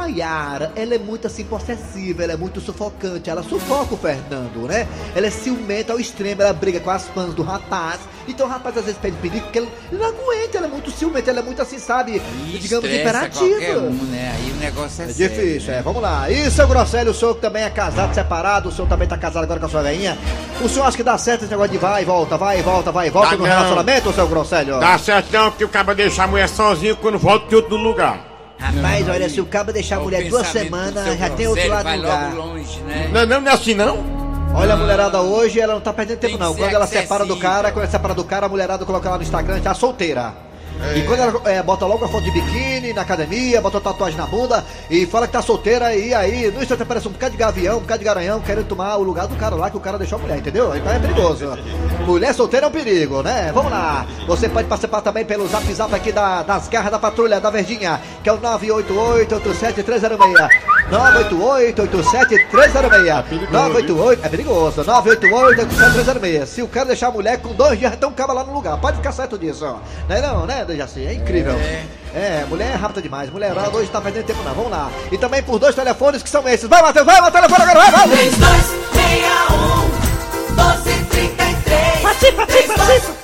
A, 0.03 0.05
a, 0.05 0.07
a 0.07 0.10
Maiara, 0.10 0.72
ela 0.75 0.95
é 0.95 0.98
muito 1.00 1.27
assim 1.27 1.43
possessiva, 1.45 2.24
ela 2.24 2.33
é 2.33 2.38
muito 2.38 2.60
sufocante, 2.60 3.29
ela 3.29 3.41
sufoca 3.41 3.93
o 3.93 3.98
Fernando, 3.98 4.67
né? 4.67 4.88
Ela 5.15 5.27
é 5.27 5.29
ciumenta 5.29 5.93
ao 5.93 6.00
extremo, 6.00 6.41
ela 6.41 6.53
briga 6.53 6.79
com 6.79 6.89
as 6.89 7.07
fãs 7.07 7.33
do 7.33 7.41
rapaz. 7.41 8.00
Então 8.27 8.45
o 8.45 8.50
rapaz 8.50 8.77
às 8.77 8.86
vezes 8.86 9.00
pede 9.00 9.15
perigo 9.17 9.45
porque 9.45 9.60
ele 9.60 9.69
não 9.91 10.05
aguenta, 10.05 10.57
ela 10.57 10.67
é 10.67 10.69
muito 10.69 10.91
ciumenta, 10.91 11.29
ela 11.29 11.39
é 11.39 11.43
muito 11.43 11.62
assim, 11.62 11.79
sabe? 11.79 12.22
E 12.48 12.57
digamos, 12.60 12.89
imperativa. 12.89 13.79
um, 13.79 13.91
né? 14.12 14.36
Aí 14.36 14.51
o 14.51 14.55
negócio 14.55 15.01
é, 15.03 15.05
É 15.05 15.13
sério, 15.13 15.36
difícil, 15.36 15.72
né? 15.72 15.79
é. 15.79 15.81
Vamos 15.81 16.01
lá. 16.01 16.29
E 16.29 16.51
seu 16.51 16.67
Grosselio, 16.67 17.12
o 17.12 17.15
senhor 17.15 17.36
que 17.36 17.41
também 17.41 17.63
é 17.63 17.69
casado, 17.69 18.13
separado, 18.13 18.69
o 18.69 18.72
senhor 18.72 18.88
também 18.88 19.07
tá 19.07 19.17
casado 19.17 19.43
agora 19.43 19.60
com 19.60 19.65
a 19.65 19.69
sua 19.69 19.81
veinha. 19.83 20.17
O 20.62 20.69
senhor 20.69 20.86
acha 20.86 20.98
que 20.98 21.03
dá 21.03 21.17
certo 21.17 21.43
esse 21.43 21.51
negócio 21.51 21.72
de 21.72 21.77
vai 21.77 22.03
e 22.03 22.05
volta, 22.05 22.38
vai 22.38 22.60
e 22.60 22.62
volta, 22.62 22.91
vai 22.91 23.07
e 23.07 23.10
volta 23.10 23.31
Dá 23.31 23.38
no 23.38 23.43
não. 23.43 23.50
relacionamento, 23.50 24.13
seu 24.13 24.27
Grosselio? 24.27 24.79
Dá 24.79 24.98
certo 24.98 25.31
não, 25.31 25.50
porque 25.50 25.65
o 25.65 25.69
cara 25.69 25.93
deixa 25.95 26.24
a 26.24 26.27
mulher 26.27 26.48
sozinha 26.48 26.95
quando 26.95 27.17
volta 27.17 27.48
de 27.48 27.55
outro 27.55 27.75
lugar. 27.75 28.33
Rapaz, 28.63 29.10
olha, 29.10 29.29
se 29.29 29.41
o 29.41 29.46
cabo 29.46 29.74
deixar 29.74 29.98
a 29.98 30.00
mulher 30.00 30.29
duas 30.29 30.48
semanas, 30.48 31.17
já 31.20 31.29
tem 31.29 31.48
outro 31.48 31.67
lado 31.67 31.84
vai 31.84 31.98
do 31.98 32.01
lugar. 32.03 32.34
logo 32.34 32.48
longe, 32.48 32.79
né? 32.82 33.10
Não, 33.12 33.25
não, 33.25 33.41
não 33.41 33.51
é 33.51 33.53
assim 33.53 33.74
não. 33.74 34.24
Olha, 34.55 34.75
a 34.75 34.77
mulherada 34.77 35.20
hoje, 35.22 35.60
ela 35.60 35.74
não 35.74 35.82
tá 35.82 35.91
perdendo 35.91 36.20
Tem 36.20 36.29
tempo 36.29 36.41
que 36.41 36.48
não. 36.50 36.55
Quando 36.55 36.74
ela 36.74 36.88
separa 36.88 37.25
do 37.25 37.34
acessível. 37.34 37.50
cara, 37.50 37.72
quando 37.72 37.84
ela 37.84 37.91
separa 37.91 38.13
do 38.13 38.24
cara, 38.24 38.46
a 38.46 38.50
mulherada 38.50 38.86
coloca 38.86 39.10
lá 39.10 39.17
no 39.17 39.24
Instagram, 39.24 39.60
tá 39.60 39.74
solteira. 39.74 40.34
E 40.96 41.01
quando 41.03 41.20
ela 41.22 41.42
é, 41.46 41.63
bota 41.63 41.86
logo 41.86 42.03
a 42.03 42.08
foto 42.10 42.24
de 42.24 42.32
biquíni 42.32 42.94
na 42.94 43.01
academia, 43.01 43.62
bota 43.62 43.80
tatuagem 43.80 44.18
na 44.18 44.25
bunda 44.25 44.63
e 44.89 45.06
fala 45.06 45.25
que 45.27 45.34
tá 45.34 45.42
solteira 45.42 45.96
e 45.96 46.13
aí, 46.13 46.51
no 46.51 46.62
instante 46.62 46.84
aparece 46.84 47.08
um 47.08 47.12
bocado 47.12 47.32
de 47.32 47.38
gavião, 47.38 47.77
um 47.77 47.82
bocado 47.82 48.00
de 48.00 48.06
garanhão 48.06 48.39
querendo 48.42 48.68
tomar 48.68 48.98
o 48.98 49.03
lugar 49.03 49.27
do 49.27 49.36
cara 49.36 49.56
lá 49.56 49.70
que 49.70 49.77
o 49.77 49.80
cara 49.80 49.98
deixou 49.98 50.18
a 50.20 50.22
mulher, 50.22 50.38
entendeu? 50.38 50.75
Então 50.75 50.92
é 50.92 51.00
perigoso. 51.00 51.46
Mulher 52.06 52.34
solteira 52.34 52.65
é 52.65 52.70
um 52.70 52.72
perigo, 52.72 53.22
né? 53.24 53.51
Vamos 53.53 53.72
lá. 53.72 54.06
Você 54.27 54.50
pode 54.50 54.68
participar 54.68 55.01
também 55.01 55.24
pelo 55.24 55.48
zap 55.48 55.72
zap 55.74 55.94
aqui 55.96 56.12
da- 56.12 56.44
das 56.44 56.68
garras 56.68 56.92
da 56.92 57.00
patrulha 57.00 57.39
da 57.39 57.50
Verdinha, 57.50 58.01
que 58.22 58.30
é 58.30 58.34
o 58.34 58.38
988-87306. 58.39 60.03
988-87306. 60.03 60.50
988, 63.52 64.25
é 64.25 64.30
perigoso. 64.30 64.84
988-87306. 64.84 66.46
Se 66.46 66.62
o 66.62 66.68
cara 66.68 66.88
deixar 66.88 67.08
a 67.08 67.12
mulher 67.12 67.40
com 67.42 67.54
dois 67.54 67.80
dias, 67.80 67.94
então 67.94 68.10
acaba 68.10 68.34
lá 68.34 68.44
no 68.44 68.54
lugar. 68.54 68.78
Pode 68.80 68.98
ficar 68.98 69.12
certo 69.12 69.38
disso, 69.38 69.66
ó. 69.66 69.78
Não 70.08 70.16
é 70.16 70.22
não, 70.22 70.46
né, 70.46 70.66
Dejaci? 70.66 71.06
É 71.06 71.13
incrível. 71.13 71.56
É. 72.13 72.46
mulher 72.48 72.74
é 72.74 72.75
rápida 72.75 73.02
demais. 73.02 73.30
Mulherada 73.30 73.75
hoje 73.75 73.90
tá 73.90 74.00
perdendo 74.02 74.25
tempo 74.25 74.44
não. 74.44 74.54
Vamos 74.54 74.72
lá. 74.72 74.92
E 75.12 75.18
também 75.18 75.42
por 75.42 75.58
dois 75.58 75.74
telefones 75.74 76.22
que 76.22 76.30
são 76.30 76.48
esses. 76.48 76.68
Vai, 76.68 76.82
Matheus, 76.82 77.06
vai, 77.06 77.22
Matheus, 77.22 77.46
telefone 77.48 77.72
agora, 77.72 77.92
vai, 77.92 78.08
vai. 78.08 78.18
3261 78.18 80.04
1233 80.54 82.02
Participa, 82.02 82.46
participa, 82.46 82.74
participa. 82.75 83.13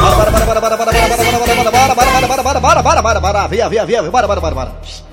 Bora, 0.00 0.30
bora, 0.30 0.46
bora, 0.46 0.60
bora, 0.60 0.76
bora, 0.76 0.92
bora, 0.92 0.92
bora, 0.92 1.16
bora, 1.16 1.70
bora, 1.70 1.94
bora, 1.94 1.94
bora, 1.94 1.94
bora, 1.94 2.42
bora, 2.42 2.60
bora, 2.60 2.60
bora, 2.60 2.82
bora, 2.82 3.02
bora, 3.02 3.20
bora, 3.20 3.48
via, 3.48 3.68
via, 3.68 3.84
via, 3.84 4.02
bora, 4.02 4.26
bora, 4.26 4.40
bora, 4.40 4.54
bora. 4.54 5.09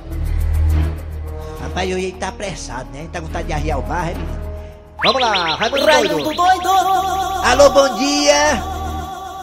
Rapaz, 1.77 1.91
eu 1.91 1.99
ia 1.99 2.11
tá 2.13 2.29
apressado, 2.29 2.89
né? 2.91 3.07
Tá 3.13 3.19
com 3.19 3.27
vontade 3.27 3.47
de 3.49 3.53
arriar 3.53 3.77
o 3.77 3.83
barro, 3.83 4.09
é, 4.09 4.13
menino? 4.15 4.39
Vamos 5.03 5.21
lá, 5.21 5.55
Raimundo 5.57 5.85
Raimundo 5.85 6.23
Doido. 6.23 6.35
doido 6.35 6.69
Alô, 7.43 7.69
bom 7.69 7.95
dia. 7.99 8.63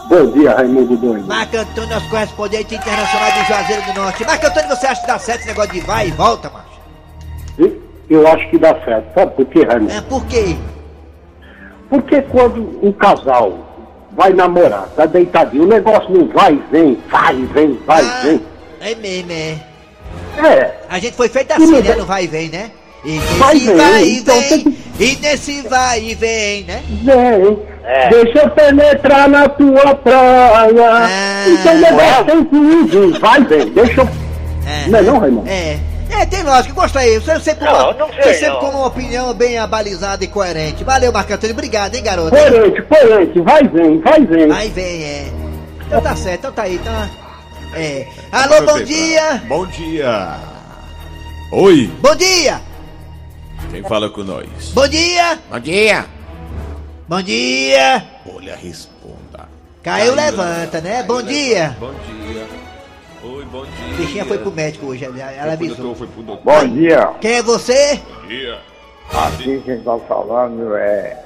Bom 0.08 0.26
dia, 0.32 0.54
Raimundo 0.56 0.96
Doido. 0.96 1.28
Marco 1.28 1.56
Antônio, 1.56 1.90
nosso 1.90 2.10
correspondente 2.10 2.74
internacional 2.74 3.30
de 3.30 3.44
Juazeiro 3.46 3.82
do 3.82 4.00
Norte. 4.00 4.26
Marco 4.26 4.46
Antônio, 4.48 4.68
você 4.68 4.84
acha 4.84 5.00
que 5.00 5.06
dá 5.06 5.18
certo 5.20 5.38
esse 5.38 5.48
negócio 5.48 5.72
de 5.74 5.80
vai 5.82 6.08
e 6.08 6.10
volta, 6.10 6.50
macho? 6.50 7.72
Eu 8.10 8.26
acho 8.26 8.50
que 8.50 8.58
dá 8.58 8.74
certo. 8.84 9.14
Sabe 9.14 9.32
por 9.36 9.46
quê, 9.46 9.64
Raimundo? 9.64 9.92
É, 9.92 10.00
por 10.00 10.26
quê? 10.26 10.56
Porque 11.88 12.20
quando 12.22 12.80
um 12.82 12.90
casal 12.90 13.58
vai 14.10 14.32
namorar, 14.32 14.88
tá 14.96 15.06
deitadinho, 15.06 15.62
o 15.62 15.68
negócio 15.68 16.10
não 16.10 16.26
vai 16.26 16.54
e 16.54 16.62
vem, 16.72 16.98
vai 17.08 17.36
e 17.36 17.44
vem, 17.44 17.78
vai 17.86 18.04
Ah, 18.04 18.20
e 18.24 18.26
vem. 18.26 18.46
é 18.80 18.94
mesmo, 18.96 19.30
é. 19.30 19.73
É, 20.38 20.74
A 20.88 20.98
gente 20.98 21.16
foi 21.16 21.28
feito 21.28 21.52
assim, 21.52 21.80
né? 21.80 21.94
No 21.94 22.04
vai 22.06 22.24
e 22.24 22.26
vem, 22.26 22.48
né? 22.48 22.70
E 23.04 23.18
Vai 23.38 23.56
e 23.56 23.60
nesse 23.60 23.66
vem, 23.66 23.76
vai 23.76 24.04
e 24.04 24.18
então 24.18 24.40
vem, 24.40 24.76
e 24.98 25.16
nesse 25.20 25.60
vai 25.68 26.02
e 26.02 26.14
vem, 26.14 26.64
né? 26.64 26.82
vem. 26.88 27.58
Deixa 28.10 28.38
eu 28.38 28.50
penetrar 28.50 29.28
na 29.28 29.46
tua 29.48 29.94
praia. 29.94 30.90
Ah. 30.90 31.44
Então 31.46 32.46
que 32.46 32.56
ir, 32.56 32.84
vem, 32.86 33.20
vai 33.20 33.40
e 33.40 33.44
vem. 33.44 33.68
Deixa 33.72 34.00
eu. 34.00 34.08
É. 34.66 34.88
Não 34.88 34.98
é 34.98 35.02
não, 35.02 35.18
Raimundo? 35.18 35.48
É. 35.48 35.78
É, 36.10 36.24
tem 36.26 36.42
lógica, 36.42 36.72
gostei. 36.74 37.18
Você 37.18 37.40
sempre, 37.40 37.64
Não, 37.64 37.74
uma, 37.74 37.92
não 37.94 38.08
sei, 38.12 38.22
você 38.22 38.34
sempre 38.34 38.54
não. 38.54 38.60
com 38.60 38.66
uma 38.68 38.86
opinião 38.86 39.34
bem 39.34 39.58
abalizada 39.58 40.22
e 40.24 40.28
coerente. 40.28 40.84
Valeu, 40.84 41.12
Marco 41.12 41.32
Antônio. 41.32 41.54
Obrigado, 41.54 41.94
hein, 41.94 42.02
garoto. 42.02 42.30
Coerente, 42.30 42.82
coerente, 42.82 43.40
vai 43.40 43.62
e 43.64 43.68
vem, 43.68 44.00
vai 44.00 44.20
e 44.20 44.26
vem. 44.26 44.52
Aí 44.52 44.68
vem, 44.70 45.02
é. 45.04 45.26
Então 45.86 46.00
tá 46.00 46.14
certo, 46.16 46.38
então 46.40 46.52
tá 46.52 46.62
aí, 46.62 46.76
então. 46.76 47.23
É. 47.72 48.06
Alô, 48.30 48.62
bom 48.62 48.82
dia! 48.82 49.42
Bom 49.48 49.66
dia. 49.66 50.38
Oi, 51.52 51.86
Bom 52.00 52.14
dia! 52.14 52.60
quem 53.70 53.82
fala 53.82 54.08
com 54.08 54.22
nós? 54.22 54.70
Bom 54.72 54.86
dia! 54.86 55.38
Bom 55.50 55.60
dia. 55.60 56.06
Bom 57.08 57.22
dia! 57.22 58.04
Olha, 58.32 58.56
responda. 58.56 59.48
Caiu, 59.82 60.14
levanta, 60.14 60.80
né? 60.80 61.02
Bom 61.02 61.22
dia! 61.22 61.76
Bom 61.80 61.92
dia. 61.92 62.46
Oi, 63.24 63.44
bom 63.46 63.64
dia. 63.64 63.94
A 63.94 63.96
bichinha 63.96 64.24
foi 64.24 64.38
pro 64.38 64.52
médico 64.52 64.86
hoje, 64.86 65.04
ela, 65.04 65.18
ela 65.18 65.52
avisou. 65.54 65.76
doutor, 65.76 65.96
foi 65.96 66.06
pro 66.08 66.22
doutor. 66.22 66.44
Bom 66.44 66.68
dia. 66.68 67.06
Quem 67.20 67.32
é 67.32 67.42
você? 67.42 68.00
Bom 68.20 68.28
dia. 68.28 68.58
Aqui 69.12 69.62
quem 69.64 69.80
tá 69.80 69.98
falando 70.08 70.74
é 70.76 71.23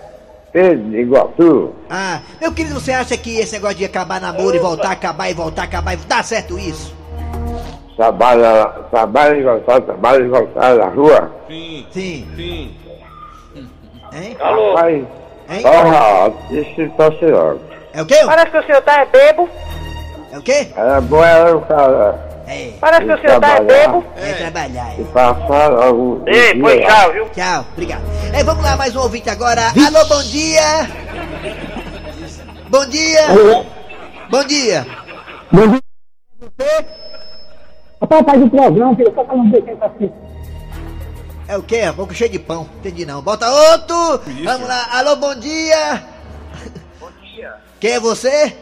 Pedro 0.52 0.90
de 0.90 1.00
Iguatu. 1.00 1.74
Ah, 1.90 2.20
meu 2.40 2.52
querido, 2.52 2.80
você 2.80 2.92
acha 2.92 3.16
que 3.16 3.38
esse 3.38 3.52
negócio 3.54 3.76
de 3.76 3.84
acabar 3.84 4.20
namoro 4.20 4.56
e 4.56 4.58
voltar, 4.58 4.92
acabar 4.92 5.28
e 5.30 5.34
voltar, 5.34 5.64
acabar 5.64 5.94
e 5.94 5.96
dá 5.96 6.22
certo 6.22 6.58
isso? 6.58 6.94
Trabalha, 7.96 8.66
trabalha 8.90 9.36
e 9.36 9.42
voltar, 9.42 9.80
trabalha 9.80 10.24
e 10.24 10.28
voltar 10.28 10.74
na 10.76 10.86
rua. 10.88 11.30
Sim, 11.48 11.86
Sim. 11.90 12.28
sim. 12.36 12.74
Hein? 14.12 14.36
Alô? 14.40 14.74
Rapaz, 14.74 15.04
Hein? 15.50 15.62
eu 16.78 16.90
passar 16.90 17.26
logo. 17.26 17.60
É 17.92 18.02
o 18.02 18.06
quê? 18.06 18.16
Parece 18.24 18.50
que 18.50 18.58
o 18.58 18.66
senhor 18.66 18.82
tá 18.82 19.00
é 19.00 19.06
bebo. 19.06 19.48
É 20.32 20.38
o 20.38 20.42
quê? 20.42 20.68
Era 20.76 21.00
bom 21.00 21.24
era 21.24 21.56
o 21.56 21.60
cara 21.62 22.27
É. 22.48 22.72
Parece 22.80 23.04
que 23.04 23.26
senhor 23.26 23.40
tá 23.40 23.56
é 23.56 23.60
bebo. 23.60 24.04
É 24.16 24.32
trabalhar. 24.32 24.98
e 24.98 25.04
passar 25.04 25.92
o 25.92 26.22
Ei, 26.26 26.54
dia 26.54 26.62
foi 26.62 26.80
tchau, 26.80 27.12
viu? 27.12 27.28
Tchau, 27.28 27.66
obrigado. 27.72 28.02
É, 28.32 28.42
vamos 28.42 28.64
lá, 28.64 28.74
mais 28.74 28.96
um 28.96 29.00
ouvinte 29.00 29.28
agora. 29.28 29.66
Alô, 29.68 30.04
bom 30.06 30.22
dia! 30.22 30.88
Bom 32.70 32.86
dia! 32.86 33.26
Bom 34.30 34.44
dia! 34.46 34.86
Rapaz, 38.00 38.24
faz 38.24 38.42
o 38.42 38.48
programa, 38.48 38.96
filho, 38.96 39.12
só 39.14 39.24
não 39.24 39.50
ver 39.50 39.62
quem 39.62 39.76
tá 39.76 39.86
assim. 39.86 40.10
É 41.48 41.56
o 41.58 41.62
quê? 41.62 41.92
Boca 41.92 42.14
cheia 42.14 42.30
de 42.30 42.38
pão. 42.38 42.66
Entendi 42.78 43.04
não. 43.04 43.20
Bota 43.20 43.46
outro! 43.46 44.22
Vamos 44.44 44.66
lá. 44.66 44.88
Alô, 44.92 45.16
bom 45.16 45.34
dia! 45.34 46.02
Bom 46.98 47.10
dia. 47.20 47.56
Quem 47.78 47.92
é 47.92 48.00
você? 48.00 48.56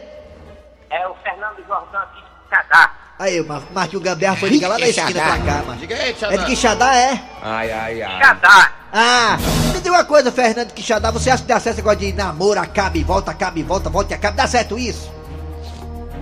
É 0.89 1.07
o 1.07 1.15
Fernando 1.23 1.65
Jordão 1.65 2.01
aqui 2.01 2.19
de 2.19 2.49
Cadá. 2.49 2.96
Aí, 3.19 3.41
o 3.41 3.47
Mar- 3.47 3.63
Marquinhos 3.73 4.03
Gambiarra 4.03 4.35
foi 4.37 4.49
ligar 4.49 4.67
lá 4.69 4.77
na 4.77 4.87
esquina 4.87 5.21
pra 5.23 5.37
cá, 5.39 5.63
mano. 5.65 5.79
Diga 5.79 5.95
aí, 5.95 6.09
É 6.09 6.13
de 6.13 6.19
Xadá. 6.19 6.45
Quixadá, 6.45 6.95
é? 6.95 7.21
Ai, 7.41 7.71
ai, 7.71 8.01
ai. 8.03 8.19
Cadá. 8.19 8.71
Ah, 8.93 9.37
me 9.73 9.79
diga 9.79 9.91
uma 9.91 10.05
coisa, 10.05 10.31
Fernando 10.31 10.71
Quixadá. 10.71 11.09
Você 11.11 11.29
acha 11.31 11.41
que 11.41 11.47
dá 11.49 11.59
certo 11.59 11.77
esse 11.77 11.77
negócio 11.77 11.99
de 11.99 12.13
namoro, 12.13 12.59
acaba 12.59 12.95
e 12.97 13.03
volta, 13.03 13.31
acaba 13.31 13.57
e 13.57 13.63
volta, 13.63 13.89
volta 13.89 14.13
e 14.13 14.15
acaba? 14.15 14.37
Dá 14.37 14.47
certo 14.47 14.77
isso? 14.77 15.11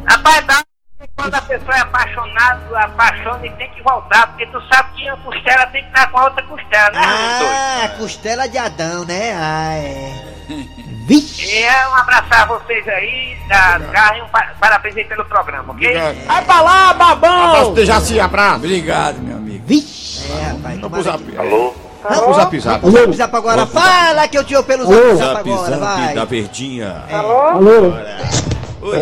Rapaz, 0.07 0.45
dá. 0.47 0.64
Quando 1.15 1.33
a 1.35 1.41
pessoa 1.41 1.75
é 1.75 1.79
apaixonada, 1.79 2.79
apaixona 2.79 3.45
e 3.45 3.49
tem 3.51 3.69
que 3.71 3.81
voltar, 3.83 4.27
porque 4.27 4.45
tu 4.47 4.61
sabe 4.73 4.89
que 4.95 5.07
uma 5.09 5.17
costela 5.17 5.65
tem 5.67 5.81
que 5.83 5.87
estar 5.89 6.11
com 6.11 6.17
a 6.19 6.23
outra 6.25 6.43
costela, 6.43 6.89
né, 6.91 7.01
Ah, 7.03 7.89
costela 7.97 8.47
de 8.47 8.57
Adão, 8.57 9.05
né? 9.05 9.33
Ah, 9.33 9.73
é. 9.75 10.35
E 11.07 11.57
é 11.63 11.87
um 11.87 11.93
abraço 11.97 12.27
a 12.31 12.45
vocês 12.45 12.87
aí, 12.87 13.37
da 13.47 13.77
Garra, 13.77 14.17
e 14.17 14.21
um 14.23 14.27
pa- 14.27 14.53
parabéns 14.59 14.97
aí 14.97 15.05
pelo 15.05 15.23
programa, 15.25 15.71
ok? 15.71 15.93
Vai 16.25 16.43
pra 16.43 16.61
lá, 16.61 16.93
babão! 16.95 17.49
Abraço 17.51 17.73
de 17.75 17.85
Jaci, 17.85 18.19
abraço. 18.19 18.55
Obrigado, 18.55 19.19
meu 19.19 19.37
amigo. 19.37 19.63
Vixe! 19.67 20.31
É, 20.31 20.45
rapaz. 20.47 20.79
Vamos 20.79 20.89
pro 20.89 21.03
zap. 21.03 21.37
Alô? 21.37 21.75
Vamos 22.09 22.35
zap 22.37 22.59
zap. 22.59 22.81
Vamos 22.81 23.01
pro 23.01 23.13
zap 23.13 23.35
agora. 23.35 23.67
Fala 23.67 24.27
que 24.27 24.35
eu 24.35 24.43
te 24.43 24.55
ouço 24.55 24.65
pelo 24.67 24.83
zap, 24.87 25.15
zap 25.17 25.51
agora, 25.51 25.77
vai. 25.77 26.13
da 26.15 26.25
verdinha. 26.25 27.03
Alô? 27.11 27.93
Oi. 28.85 28.99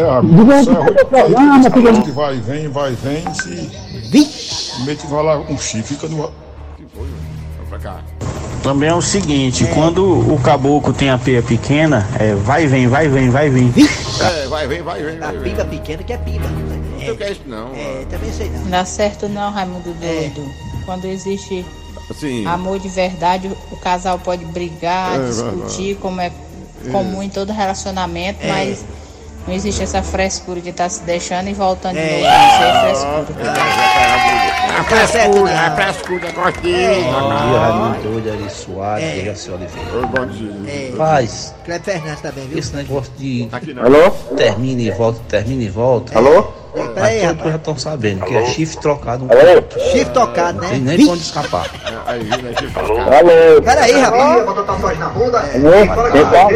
programa, 1.10 1.72
filho. 1.72 2.04
que 2.04 2.12
vai, 2.12 2.38
vem, 2.38 2.70
vai, 2.70 2.94
vem, 2.94 3.22
se 3.34 4.96
que 4.96 5.08
vai 5.08 5.24
lá 5.24 5.38
um 5.40 5.58
chifre, 5.58 5.96
fica 5.96 6.08
no. 6.08 6.18
Vamos 6.18 7.70
pra 7.70 7.80
cá. 7.80 8.00
Também 8.64 8.88
é 8.88 8.96
o 8.96 9.02
seguinte, 9.02 9.66
quando 9.74 10.34
o 10.34 10.40
caboclo 10.42 10.94
tem 10.94 11.10
a 11.10 11.18
peia 11.18 11.44
pequena, 11.44 12.08
é 12.18 12.34
vai, 12.34 12.66
vem, 12.66 12.88
vai, 12.88 13.10
vem, 13.10 13.30
vai, 13.30 13.50
vem. 13.50 13.74
É, 14.22 14.48
vai, 14.48 14.68
vem, 14.68 14.82
vai, 14.82 15.04
vem. 15.04 15.18
A 15.18 15.20
vai, 15.20 15.38
vem. 15.38 15.52
pimba 15.52 15.66
pequena 15.66 16.04
que 16.04 16.14
é 16.14 16.18
pimba. 16.18 16.48
Não 16.48 17.00
sei 17.00 17.12
o 17.12 17.18
que 17.18 17.24
é 17.24 17.32
isso, 17.34 17.42
não. 17.46 17.76
É, 17.76 18.06
também 18.10 18.32
sei 18.32 18.50
não. 18.50 18.60
Não 18.62 18.70
dá 18.70 18.86
certo 18.86 19.28
não, 19.28 19.52
Raimundo 19.52 19.94
doido. 20.00 20.50
Quando 20.86 21.06
existe 21.06 21.66
Assim, 22.10 22.46
amor 22.46 22.80
de 22.80 22.88
verdade, 22.88 23.52
o 23.70 23.78
casal 23.78 24.18
pode 24.20 24.46
brigar, 24.46 25.16
É, 25.16 25.18
vai, 25.18 25.28
discutir, 25.30 25.96
como 25.98 26.22
é 26.22 26.32
comum 26.92 27.24
em 27.24 27.30
todo 27.30 27.52
relacionamento, 27.52 28.40
mas 28.46 28.86
não 29.48 29.54
existe 29.54 29.84
essa 29.84 30.02
frescura 30.02 30.62
de 30.62 30.70
estar 30.70 30.90
se 30.90 31.02
deixando 31.04 31.50
e 31.50 31.54
voltando 31.54 31.94
de 31.96 32.00
É. 32.00 32.22
novo. 32.22 32.24
Isso 32.54 32.64
é 32.64 33.26
frescura. 33.26 33.54
é 34.74 34.84
frescura, 35.08 35.52
é 35.52 35.72
frescura, 35.76 36.32
gosto 36.32 36.62
de... 36.62 36.72
dia, 36.74 37.12
Raimundo 37.60 38.02
Doido, 38.04 38.32
Ari 38.32 38.50
Soares, 38.50 39.06
É. 39.06 39.16
Dejaci 39.16 39.52
Oliveira. 39.52 40.08
Bom 40.08 40.26
dia. 40.28 40.52
É, 40.72 40.92
Paz, 40.98 41.54
Cleber 41.66 41.84
Fernandes 41.94 42.22
também, 42.22 42.48
viu? 42.48 42.58
esse 42.60 42.76
negócio 42.76 43.12
de 43.18 43.48
Aqui 43.52 43.74
não. 43.74 43.84
Alô? 43.84 44.12
termina 44.36 44.82
e 44.82 44.92
volta, 44.92 45.20
termina 45.28 45.64
e 45.64 45.70
volta. 45.70 46.18
Alô? 46.18 46.54
Peraí, 46.74 46.94
Mas 46.96 47.22
todos 47.22 47.24
rapaz. 47.24 47.50
já 47.52 47.56
estão 47.56 47.78
sabendo 47.78 48.26
que 48.26 48.36
é 48.36 48.46
chifre 48.48 48.78
trocado. 48.82 49.28
Alô? 49.30 49.64
Chifre 49.92 50.06
tocado, 50.06 50.60
né? 50.62 50.70
Tem 50.70 50.80
nem 50.80 50.98
Vixe. 50.98 51.10
onde 51.12 51.22
escapar. 51.22 51.70
Aí, 52.06 52.20
vem 52.24 52.52
aqui. 52.52 52.68
Alô? 52.76 53.62
Peraí, 53.62 53.92
rapaz. 53.94 54.24
Alô? 54.24 54.46
Quem 56.12 56.26
fala? 56.26 56.54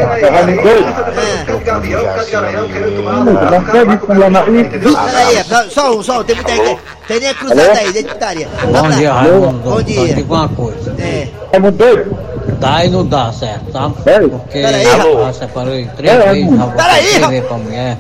É 3.77 3.97
problema 3.97 4.41
aí? 4.41 4.63
Peraí, 4.65 5.35
rapaz. 5.35 5.73
só 5.73 5.95
um, 5.97 6.03
só 6.03 6.19
um. 6.19 6.23
Tem 6.23 6.35
muita 6.35 6.55
gente. 6.55 6.81
Tem 7.07 7.19
nem 7.19 7.33
cruzada 7.33 7.71
aí, 7.79 7.91
dentro 7.91 8.09
de 8.09 8.13
putaria. 8.13 8.47
Vamos 8.71 9.01
lá. 9.01 9.13
Raimundo. 9.21 9.59
Bom 9.69 9.81
dia. 9.81 10.07
Só 10.07 10.13
digo 10.13 10.33
uma 10.33 10.49
coisa. 10.49 10.95
É. 10.99 11.27
Raimundo 11.51 11.77
Doido? 11.77 12.17
Dá 12.59 12.85
e 12.85 12.89
não 12.89 13.05
dá 13.05 13.31
certo, 13.31 13.71
sabe? 13.71 14.01
Sério? 14.03 14.29
Porque 14.29 14.61
Peraí, 14.61 14.83
ela 14.85 15.31
separou 15.33 15.75
em 15.75 15.87
três 15.89 16.13
É, 16.13 16.33
vezes, 16.33 16.49
já 16.49 16.55
voltou 16.57 16.75
Peraí, 16.75 17.19
rapaz. 17.19 17.97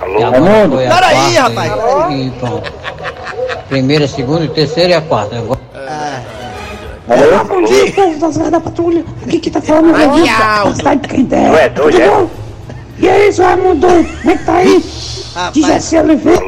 Alô? 0.00 0.30
Raimundo. 0.30 0.76
Peraí, 0.76 1.34
rapaz. 1.36 1.72
E, 2.10 2.26
e 2.26 2.30
pronto. 2.32 2.72
Primeira, 3.68 4.08
segunda, 4.08 4.46
terceira 4.48 4.90
e 4.90 4.94
a 4.94 5.00
quarta. 5.00 5.36
Agora- 5.38 5.60
Alô? 7.08 7.44
Bom 7.44 7.62
dia, 7.64 7.92
povo 7.92 8.18
das 8.20 8.36
da 8.50 8.60
patrulha. 8.60 9.04
Aqui 9.24 9.38
que 9.40 9.50
tá 9.50 9.60
falando 9.60 9.96
é 10.00 10.06
o 10.64 10.74
cidade 10.74 11.00
de 11.02 11.08
Quendé. 11.08 11.40
Não 11.48 11.56
é 11.56 11.68
doido, 11.68 12.00
é? 12.00 12.26
E 12.98 13.08
aí, 13.08 13.32
seu 13.32 13.44
Raimundo 13.46 13.86
Doido? 13.88 14.08
Como 14.20 14.30
é 14.30 14.36
que 14.36 14.44
tá 14.44 14.54
aí? 14.56 14.84
Rapaz. 15.34 15.90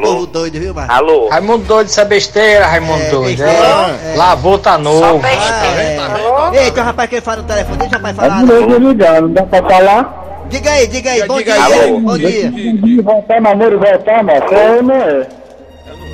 Povo 0.01 0.25
doido, 0.27 0.59
viu, 0.59 0.73
mano? 0.73 0.91
Alô? 0.91 1.29
Raimundo 1.29 1.63
doido, 1.65 1.87
isso 1.87 1.99
é 1.99 2.05
besteira, 2.05 2.67
Raimundo 2.67 3.01
É, 3.01 3.09
doido. 3.09 3.37
besteira, 3.37 3.97
É. 4.03 4.13
é. 4.13 4.17
Lavou, 4.17 4.57
tá 4.59 4.77
novo. 4.77 5.21
Ah, 5.23 5.81
é. 5.81 6.65
Ei, 6.65 6.71
tem 6.71 6.83
um 6.83 6.85
rapaz 6.85 7.09
que 7.09 7.21
fala 7.21 7.37
no 7.37 7.43
telefone, 7.43 7.77
deixa 7.77 7.95
o 7.95 7.97
rapaz 7.97 8.15
falar. 8.15 8.29
Raimundo 8.35 8.67
Doido 8.67 8.87
ligando, 8.89 9.21
não 9.21 9.31
dá 9.33 9.43
pra 9.43 9.63
falar? 9.63 10.22
Diga 10.49 10.71
aí, 10.71 10.87
diga 10.87 11.11
aí. 11.11 11.27
Bom 11.27 11.37
Diga 11.37 11.53
dia. 11.53 11.63
aí. 11.83 11.99
Bom 11.99 12.17
dia. 12.17 12.51
De 12.51 13.01
voltar, 13.01 13.41
namoro, 13.41 13.79
voltar, 13.79 14.23
mas 14.23 14.51
é 14.51 14.71
ou 14.71 14.83
não 14.83 14.95
é? 14.95 15.27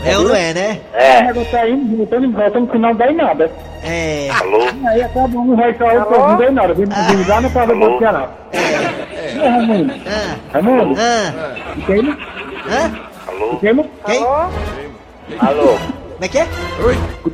É 0.06 0.18
ou 0.18 0.24
não 0.30 0.36
é, 0.36 0.54
né? 0.54 0.80
É. 0.94 1.22
negócio 1.24 1.52
tá 1.52 1.68
indo, 1.68 1.98
voltando, 1.98 2.32
voltando, 2.32 2.60
no 2.66 2.72
final 2.72 2.92
não 2.92 2.98
dá 2.98 3.12
em 3.12 3.16
nada. 3.16 3.52
É. 3.84 4.30
Alô? 4.40 4.60
Aí 4.88 5.02
acaba 5.02 5.38
um 5.40 5.56
vai 5.56 5.74
cair, 5.74 5.98
outro 6.00 6.20
não 6.20 6.38
dá 6.38 6.46
em 6.48 6.52
nada. 6.52 6.74
Vem 6.74 6.86
me 6.86 7.16
ligar, 7.16 7.42
não 7.42 7.50
pode 7.52 7.72
Alô? 7.72 7.80
bloquear 7.90 8.14
nada. 8.14 8.30
É, 8.54 9.50
Raimundo. 9.50 9.94
Ah, 10.08 10.36
Raimundo? 10.54 11.00
ah, 11.00 11.56
Quem? 11.86 12.10
hã? 12.70 12.92
Alô? 13.28 13.58
Quem? 13.58 13.76
Quem? 14.06 14.24
Alô? 15.40 15.78
Como 16.20 16.26
é 16.26 16.28
que 16.28 16.38
é? 16.38 16.48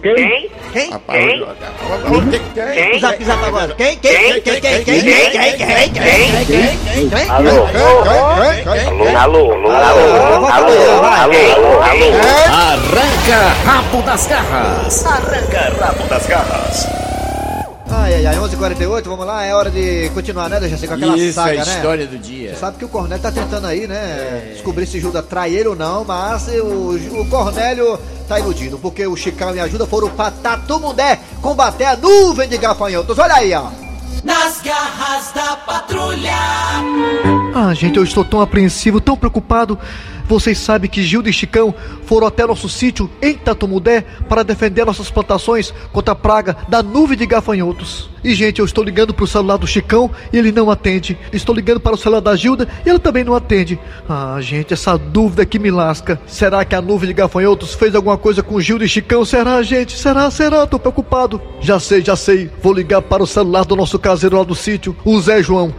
Quem? 0.04 0.16
Quem? 0.16 0.50
Quem? 0.72 0.92
Rapaz, 0.92 1.24
alô, 1.26 2.18
o 2.20 2.30
que 2.30 2.38
que 2.38 2.50
tem? 2.54 2.92
Quem? 2.92 3.00
Zap, 3.00 3.24
zap 3.26 3.44
agora. 3.44 3.74
Quem? 3.74 3.98
Quem? 3.98 4.14
Quem? 4.14 4.42
Quem? 4.42 4.62
Quem? 4.62 4.84
Quem? 4.84 5.02
Quem? 5.02 5.32
Quem? 5.32 5.58
Quem? 5.58 5.90
Quem? 5.90 6.46
Quem? 6.46 6.78
Quem? 6.86 7.10
Quem? 7.10 7.30
Alô? 7.32 7.66
Quem, 7.66 8.64
quem, 8.64 8.98
quem? 8.98 9.16
Alô? 9.16 9.54
Alô? 9.54 9.72
Alô? 9.72 10.46
Alô? 10.46 10.52
Alô? 10.52 11.04
Alô? 11.04 11.82
Alô? 11.82 12.08
Arranca 12.54 13.40
rabo 13.66 14.02
das 14.04 14.28
garras. 14.28 15.06
Arranca 15.08 15.74
rabo 15.84 16.04
das 16.08 16.28
garras. 16.28 17.05
Ai, 18.06 18.14
ai, 18.18 18.26
ai, 18.28 18.36
11h48, 18.36 19.04
vamos 19.06 19.26
lá, 19.26 19.44
é 19.44 19.52
hora 19.56 19.72
de 19.72 20.12
continuar, 20.14 20.48
né, 20.48 20.60
Deixa 20.60 20.86
com 20.88 20.94
aquela 20.94 21.18
Isso, 21.18 21.34
saga, 21.34 21.64
a 21.64 21.66
né? 21.66 21.76
história 21.76 22.06
do 22.06 22.20
dia. 22.20 22.54
Você 22.54 22.60
sabe 22.60 22.78
que 22.78 22.86
o 22.86 22.88
Cornélio 22.88 23.20
tá 23.20 23.32
tentando 23.32 23.66
aí, 23.66 23.88
né? 23.88 24.52
Descobrir 24.54 24.86
se 24.86 25.00
Judas 25.00 25.26
trai 25.26 25.56
ele 25.56 25.70
ou 25.70 25.76
não, 25.76 26.04
mas 26.06 26.48
o, 26.50 27.22
o 27.22 27.28
Cornélio 27.28 28.00
tá 28.28 28.40
iludido, 28.40 28.78
porque 28.78 29.08
o 29.08 29.16
Chicão 29.16 29.56
e 29.56 29.60
a 29.60 29.64
Ajuda 29.64 29.88
foram 29.88 30.10
pra 30.10 30.30
Tatumundé 30.30 31.18
combater 31.42 31.86
a 31.86 31.98
nuvem 31.98 32.48
de 32.48 32.60
gafanhotos. 32.60 33.18
Olha 33.18 33.34
aí, 33.34 33.52
ó. 33.56 33.70
Nas 34.24 34.62
garras 34.62 35.32
da 35.34 35.56
patrulha. 35.56 36.32
Ah, 37.56 37.74
gente, 37.74 37.98
eu 37.98 38.04
estou 38.04 38.24
tão 38.24 38.40
apreensivo, 38.40 39.02
tão 39.02 39.18
preocupado. 39.18 39.80
Vocês 40.28 40.58
sabem 40.58 40.90
que 40.90 41.04
Gilda 41.04 41.30
e 41.30 41.34
Chicão 41.34 41.74
foram 42.06 42.28
até 42.28 42.46
nosso 42.46 42.68
sítio 42.68 43.10
em 43.22 43.36
Tatumudé 43.36 44.02
para 44.28 44.44
defender 44.44 44.86
nossas 44.86 45.12
plantações 45.12 45.74
contra 45.92 46.14
a 46.14 46.16
praga 46.16 46.58
da 46.68 46.82
nuvem 46.82 47.18
de 47.18 47.26
gafanhotos. 47.26 48.10
E, 48.24 48.34
gente, 48.34 48.58
eu 48.58 48.66
estou 48.66 48.84
ligando 48.84 49.14
para 49.14 49.24
o 49.24 49.28
celular 49.28 49.58
do 49.58 49.68
Chicão 49.68 50.10
e 50.34 50.38
ele 50.38 50.52
não 50.52 50.72
atende. 50.72 51.16
Estou 51.32 51.54
ligando 51.54 51.80
para 51.80 51.94
o 51.94 51.98
celular 51.98 52.22
da 52.22 52.36
Gilda 52.36 52.68
e 52.84 52.90
ela 52.90 52.98
também 52.98 53.24
não 53.24 53.36
atende. 53.36 53.80
Ah, 54.10 54.38
gente, 54.42 54.74
essa 54.74 54.98
dúvida 54.98 55.46
que 55.46 55.60
me 55.60 55.70
lasca. 55.70 56.20
Será 56.26 56.66
que 56.66 56.74
a 56.74 56.82
nuvem 56.82 57.08
de 57.08 57.14
gafanhotos 57.14 57.76
fez 57.76 57.94
alguma 57.94 58.18
coisa 58.18 58.42
com 58.42 58.60
Gilda 58.60 58.84
e 58.84 58.90
Chicão? 58.90 59.24
Será, 59.24 59.62
gente? 59.62 59.96
Será? 59.96 60.32
Será? 60.32 60.66
Tô 60.66 60.80
preocupado. 60.80 61.40
Já 61.62 61.80
sei, 61.80 62.04
já 62.04 62.16
sei. 62.16 62.50
Vou 62.64 62.74
ligar 62.74 63.02
para 63.04 63.22
o 63.22 63.28
celular 63.28 63.64
do 63.64 63.76
nosso 63.76 64.00
caseiro 64.00 64.38
lá 64.38 64.44
do 64.44 64.56
sítio, 64.56 64.96
o 65.06 65.22
Zé 65.22 65.44
João. 65.44 65.74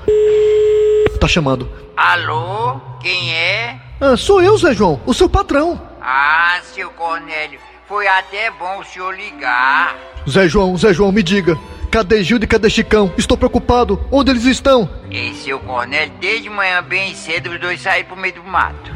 Tá 1.19 1.27
chamando. 1.27 1.86
Alô? 1.97 2.79
Quem 3.01 3.33
é? 3.33 3.81
Ah, 3.99 4.19
sou 4.19 4.43
eu, 4.43 4.57
Zé 4.59 4.75
João, 4.75 5.01
o 5.07 5.15
seu 5.15 5.31
patrão. 5.31 5.81
Ah, 6.03 6.59
seu 6.75 6.91
Cornélio, 6.91 7.59
foi 7.89 8.07
até 8.07 8.51
bom 8.51 8.81
o 8.81 8.85
senhor 8.85 9.17
ligar. 9.17 9.97
Zé 10.29 10.47
João, 10.47 10.77
Zé 10.77 10.93
João, 10.93 11.11
me 11.11 11.23
diga. 11.23 11.59
Cadê 11.91 12.23
Gilda 12.23 12.45
e 12.45 12.49
cadê 12.49 12.69
Chicão? 12.69 13.11
Estou 13.17 13.39
preocupado. 13.39 13.99
Onde 14.13 14.31
eles 14.31 14.45
estão? 14.45 14.87
E 15.11 15.33
seu 15.37 15.59
Cornélio, 15.59 16.13
desde 16.21 16.51
manhã 16.51 16.83
bem 16.83 17.15
cedo, 17.15 17.51
os 17.51 17.59
dois 17.59 17.81
saíram 17.81 18.09
pro 18.09 18.17
meio 18.17 18.35
do 18.35 18.45
mato. 18.45 18.95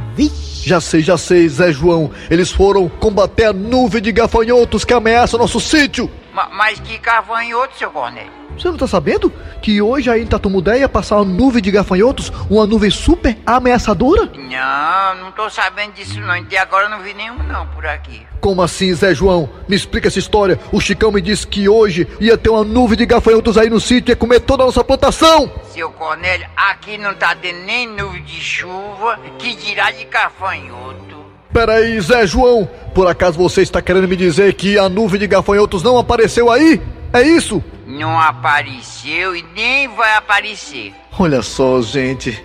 Já 0.62 0.78
sei, 0.78 1.00
já 1.00 1.16
sei, 1.16 1.48
Zé 1.48 1.72
João. 1.72 2.10
Eles 2.30 2.50
foram 2.50 2.86
combater 2.86 3.46
a 3.46 3.52
nuvem 3.52 4.02
de 4.02 4.12
gafanhotos 4.12 4.84
que 4.84 4.92
ameaça 4.92 5.38
nosso 5.38 5.58
sítio. 5.58 6.10
Ma- 6.40 6.48
mas 6.54 6.80
que 6.80 6.98
cavanhoto, 6.98 7.76
seu 7.76 7.90
Cornélio? 7.90 8.32
Você 8.56 8.68
não 8.68 8.76
tá 8.76 8.86
sabendo 8.86 9.32
que 9.62 9.80
hoje 9.80 10.10
aí 10.10 10.22
em 10.22 10.26
Tatumudé 10.26 10.78
ia 10.80 10.88
passar 10.88 11.16
uma 11.16 11.24
nuvem 11.24 11.62
de 11.62 11.70
gafanhotos? 11.70 12.30
Uma 12.50 12.66
nuvem 12.66 12.90
super 12.90 13.36
ameaçadora? 13.46 14.26
Não, 14.34 15.14
não 15.24 15.32
tô 15.32 15.48
sabendo 15.50 15.92
disso 15.92 16.20
não. 16.20 16.30
Até 16.34 16.58
agora 16.58 16.86
eu 16.86 16.90
não 16.90 17.00
vi 17.00 17.14
nenhum 17.14 17.36
não 17.44 17.66
por 17.68 17.86
aqui. 17.86 18.26
Como 18.40 18.60
assim, 18.62 18.92
Zé 18.94 19.14
João? 19.14 19.48
Me 19.68 19.76
explica 19.76 20.08
essa 20.08 20.18
história. 20.18 20.58
O 20.72 20.80
Chicão 20.80 21.12
me 21.12 21.20
disse 21.22 21.46
que 21.46 21.68
hoje 21.68 22.08
ia 22.20 22.36
ter 22.38 22.50
uma 22.50 22.64
nuvem 22.64 22.96
de 22.98 23.06
gafanhotos 23.06 23.56
aí 23.58 23.68
no 23.70 23.80
sítio 23.80 24.10
e 24.10 24.12
ia 24.12 24.16
comer 24.16 24.40
toda 24.40 24.62
a 24.62 24.66
nossa 24.66 24.82
plantação. 24.84 25.50
Seu 25.72 25.90
Cornélio, 25.92 26.46
aqui 26.56 26.96
não 26.98 27.14
tá 27.14 27.34
tendo 27.34 27.60
nem 27.64 27.86
nuvem 27.86 28.22
de 28.24 28.40
chuva, 28.40 29.18
que 29.38 29.54
dirá 29.56 29.90
de 29.90 30.04
cafanhoto. 30.06 31.19
Peraí, 31.52 32.00
Zé 32.00 32.26
João. 32.26 32.68
Por 32.94 33.06
acaso 33.06 33.38
você 33.38 33.62
está 33.62 33.82
querendo 33.82 34.08
me 34.08 34.16
dizer 34.16 34.54
que 34.54 34.78
a 34.78 34.88
nuvem 34.88 35.18
de 35.20 35.26
gafanhotos 35.26 35.82
não 35.82 35.98
apareceu 35.98 36.50
aí? 36.50 36.80
É 37.12 37.22
isso? 37.22 37.62
Não 37.86 38.18
apareceu 38.18 39.34
e 39.34 39.44
nem 39.54 39.88
vai 39.88 40.14
aparecer. 40.16 40.94
Olha 41.18 41.42
só, 41.42 41.82
gente. 41.82 42.40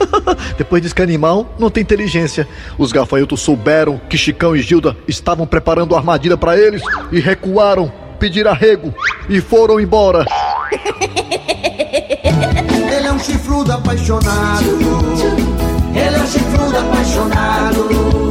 Depois 0.56 0.80
diz 0.82 0.92
que 0.94 1.02
animal 1.02 1.54
não 1.58 1.70
tem 1.70 1.82
inteligência. 1.82 2.48
Os 2.78 2.92
gafanhotos 2.92 3.40
souberam 3.40 4.00
que 4.08 4.16
Chicão 4.16 4.56
e 4.56 4.62
Gilda 4.62 4.96
estavam 5.06 5.46
preparando 5.46 5.94
a 5.94 5.98
armadilha 5.98 6.36
para 6.36 6.56
eles 6.58 6.82
e 7.12 7.20
recuaram, 7.20 7.92
pediram 8.18 8.50
arrego 8.50 8.94
e 9.28 9.40
foram 9.40 9.78
embora. 9.78 10.24
Ele 12.96 13.06
é 13.06 13.12
um 13.12 13.18
chifrudo 13.18 13.72
apaixonado. 13.72 14.64
Ele 15.94 16.16
é 16.16 16.22
um 16.22 16.26
chifrudo 16.26 16.78
apaixonado. 16.78 18.25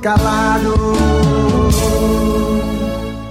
Calado. 0.00 0.74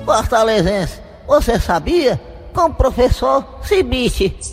Fortalezense, 0.06 1.00
você 1.26 1.60
sabia? 1.60 2.21
Com 2.54 2.65
o 2.65 2.74
professor 2.74 3.43
Cibite. 3.63 4.36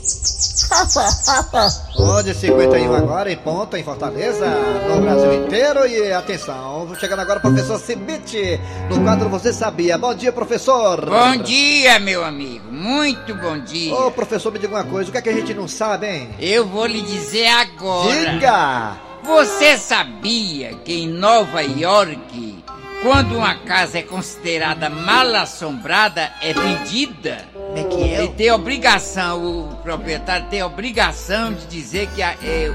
11h51 0.73 2.97
agora 2.97 3.31
em 3.31 3.37
ponta 3.37 3.79
em 3.79 3.85
Fortaleza, 3.85 4.47
no 4.89 5.03
Brasil 5.03 5.45
inteiro. 5.45 5.87
E 5.87 6.13
atenção, 6.13 6.89
chegando 6.99 7.21
agora 7.21 7.39
o 7.39 7.43
professor 7.43 7.79
Cibite 7.79 8.59
no 8.89 9.03
quadro 9.03 9.29
Você 9.29 9.53
Sabia. 9.53 9.99
Bom 9.99 10.15
dia, 10.15 10.33
professor. 10.33 11.05
Bom 11.05 11.37
dia, 11.43 11.99
meu 11.99 12.25
amigo. 12.25 12.73
Muito 12.73 13.35
bom 13.35 13.59
dia. 13.59 13.95
Ô, 13.95 14.11
professor, 14.11 14.51
me 14.53 14.59
diga 14.59 14.75
uma 14.75 14.85
coisa: 14.85 15.11
o 15.11 15.13
que 15.13 15.19
é 15.19 15.23
que 15.23 15.29
a 15.29 15.35
gente 15.35 15.53
não 15.53 15.69
sabe, 15.69 16.07
hein? 16.07 16.31
Eu 16.39 16.67
vou 16.67 16.87
lhe 16.87 17.03
dizer 17.03 17.49
agora. 17.49 18.31
Diga! 18.31 19.12
Você 19.25 19.79
sabia 19.79 20.75
que 20.85 20.93
em 21.03 21.09
Nova 21.09 21.63
York, 21.63 22.65
quando 23.03 23.37
uma 23.37 23.55
casa 23.55 23.99
é 23.99 24.03
considerada 24.03 24.91
mal 24.91 25.35
assombrada, 25.37 26.31
é 26.43 26.53
vendida? 26.53 27.45
Como 27.53 27.79
é 27.79 27.85
que 27.85 28.15
é? 28.15 28.25
E 28.25 28.29
tem 28.29 28.51
obrigação, 28.51 29.71
o 29.71 29.77
proprietário 29.77 30.47
tem 30.51 30.63
obrigação 30.63 31.53
de 31.53 31.67
dizer 31.67 32.09
que 32.15 32.23
a- 32.23 32.35
é, 32.43 32.71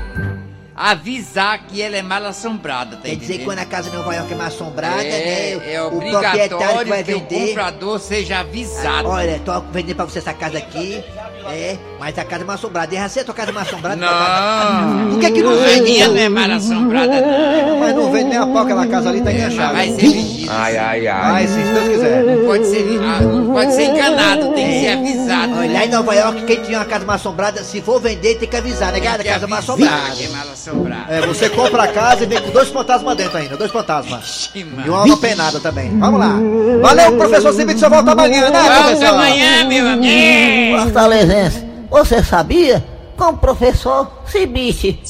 avisar 0.75 1.60
que 1.67 1.81
ela 1.81 1.97
é 1.97 2.01
mal 2.01 2.23
assombrada, 2.25 2.95
tá 2.97 3.03
Quer 3.03 3.15
dizer 3.15 3.17
que 3.17 3.25
entendendo? 3.25 3.45
quando 3.45 3.60
a 3.60 3.65
casa 3.65 3.89
de 3.89 3.95
Nova 3.97 4.13
York 4.15 4.31
é 4.31 4.36
mais 4.36 4.53
assombrada, 4.53 5.03
é, 5.03 5.55
né? 5.55 5.73
é 5.73 5.81
o 5.81 5.89
proprietário 5.89 6.31
que 6.31 6.53
obrigatório 6.55 6.89
vai 6.89 7.03
que 7.03 7.13
o 7.13 7.19
vender. 7.19 7.47
comprador 7.47 7.99
seja 7.99 8.39
avisado. 8.39 9.10
Olha, 9.10 9.39
tô 9.39 9.60
vendendo 9.71 9.95
pra 9.97 10.05
você 10.05 10.19
essa 10.19 10.33
casa 10.33 10.57
aqui. 10.60 11.03
É, 11.50 11.78
mas 12.00 12.17
a 12.17 12.26
casa 12.26 12.43
é 12.43 12.45
mal 12.45 12.56
assombrada. 12.56 12.93
E 12.95 13.00
você 13.10 13.19
a 13.21 13.23
tua 13.23 13.34
casa 13.34 13.52
é 13.52 13.54
mal 13.54 13.63
assombrada? 13.63 13.95
Não. 13.95 15.12
Por 15.12 15.19
que 15.19 15.32
que 15.32 15.41
não 15.41 15.52
A 15.54 15.56
vende? 15.65 15.82
minha 15.82 16.08
não 16.08 16.17
é 16.17 16.30
mal 16.30 16.52
assombrada, 16.52 17.21
não. 17.21 17.80
Mas 17.80 17.95
não 17.95 18.12
vende 18.12 18.30
nem 18.30 18.38
a 18.38 18.45
pau 18.45 18.58
aquela 18.60 18.88
casa 18.88 19.10
ali, 19.10 19.21
tá 19.21 19.32
enganchada. 19.32 19.73
Vai 19.73 19.89
ser 19.95 20.08
vendido. 20.47 20.62
Ai, 20.63 20.77
ai, 20.77 21.07
ai. 21.07 21.31
Ai, 21.31 21.47
sim, 21.47 21.65
se 21.65 21.71
Deus 21.73 21.88
quiser. 21.89 22.23
Não 22.23 22.45
pode 22.45 22.65
ser, 22.65 22.99
ah, 23.03 23.21
não 23.21 23.53
pode 23.53 23.73
ser 23.75 23.83
enganado, 23.83 24.53
tem 24.53 24.65
que 24.67 24.79
ser 24.81 24.88
avisado. 24.89 25.53
Olha, 25.60 25.73
lá 25.73 25.86
em 25.86 25.89
Nova 25.89 26.15
York, 26.15 26.43
quem 26.43 26.62
tinha 26.62 26.77
uma 26.79 26.86
casa 26.86 27.05
mal 27.05 27.15
assombrada, 27.15 27.63
se 27.63 27.81
for 27.81 27.99
vender, 28.01 28.36
tem 28.36 28.47
que 28.49 28.55
avisar, 28.55 28.91
né? 28.91 28.99
Que 28.99 29.23
casa 29.23 29.47
mal 29.47 29.60
assombrada. 29.60 30.12
que 30.15 30.25
é 30.25 30.29
mal 30.29 30.47
assombrada. 30.51 31.05
É, 31.13 31.21
você 31.25 31.49
compra 31.49 31.83
a 31.83 31.88
casa 31.88 32.23
e 32.23 32.27
vem 32.27 32.41
com 32.41 32.51
dois 32.51 32.69
fantasmas 32.69 33.15
dentro 33.15 33.38
ainda, 33.38 33.57
dois 33.57 33.71
fantasmas. 33.71 34.49
Ixi, 34.53 34.65
E 34.86 34.89
uma 34.89 34.99
alma 35.01 35.17
penada 35.17 35.60
também. 35.60 35.97
Vamos 35.99 36.19
lá. 36.19 36.33
Valeu, 36.81 37.17
professor 37.17 37.53
Cibite, 37.53 37.79
você 37.79 37.89
volta 37.89 38.12
amanhã, 38.12 38.49
né, 38.49 38.60
Volta 38.62 38.83
professor? 38.83 39.05
amanhã, 39.13 39.63
meu 39.67 39.88
amigo. 39.88 40.77
Fortalezense, 40.83 41.65
você 41.89 42.23
sabia? 42.23 42.83
Com 43.17 43.30
o 43.30 43.38
professor 43.38 44.08
Cibite. 44.25 44.99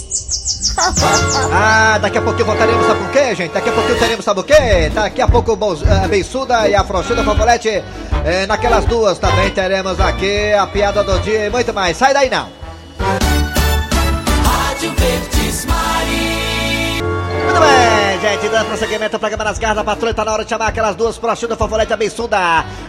Ah, 1.51 1.97
daqui 1.99 2.17
a 2.19 2.21
pouquinho 2.21 2.45
voltaremos, 2.45 2.85
sabe 2.85 2.99
por 2.99 3.11
quê, 3.11 3.33
gente? 3.35 3.51
Daqui 3.51 3.69
a 3.69 3.71
pouquinho 3.71 3.97
teremos, 3.99 4.23
sabe 4.25 4.39
o 4.41 4.43
quê? 4.43 4.89
Daqui 4.93 5.21
a 5.21 5.27
pouco 5.27 5.55
Bons- 5.55 5.81
a 5.83 6.07
Beiçuda 6.07 6.67
e 6.69 6.75
a 6.75 6.83
Frouxuda 6.83 7.23
Fofolete. 7.23 7.83
É, 8.23 8.45
naquelas 8.45 8.85
duas 8.85 9.17
também 9.17 9.49
teremos 9.49 9.99
aqui 9.99 10.53
a 10.53 10.67
piada 10.67 11.03
do 11.03 11.19
dia 11.21 11.47
e 11.47 11.49
muito 11.49 11.73
mais. 11.73 11.97
Sai 11.97 12.13
daí 12.13 12.29
não. 12.29 12.47
Rádio 14.43 14.93
Verdes 14.93 15.65
Mari. 15.65 17.01
Muito 17.45 17.59
bem, 17.59 18.19
gente, 18.21 18.49
dando 18.49 18.67
prosseguimento 18.67 19.15
ao 19.15 19.19
programa 19.19 19.43
nas 19.45 19.57
garras 19.57 19.77
da 19.77 19.83
patrulha, 19.83 20.13
tá 20.13 20.25
na 20.25 20.33
hora 20.33 20.43
de 20.43 20.49
chamar 20.49 20.67
aquelas 20.67 20.95
duas 20.95 21.17
Frouxuda 21.17 21.55
Fofolete 21.55 21.91
e 21.91 21.93
a 21.93 21.97
Beiçuda. 21.97 22.37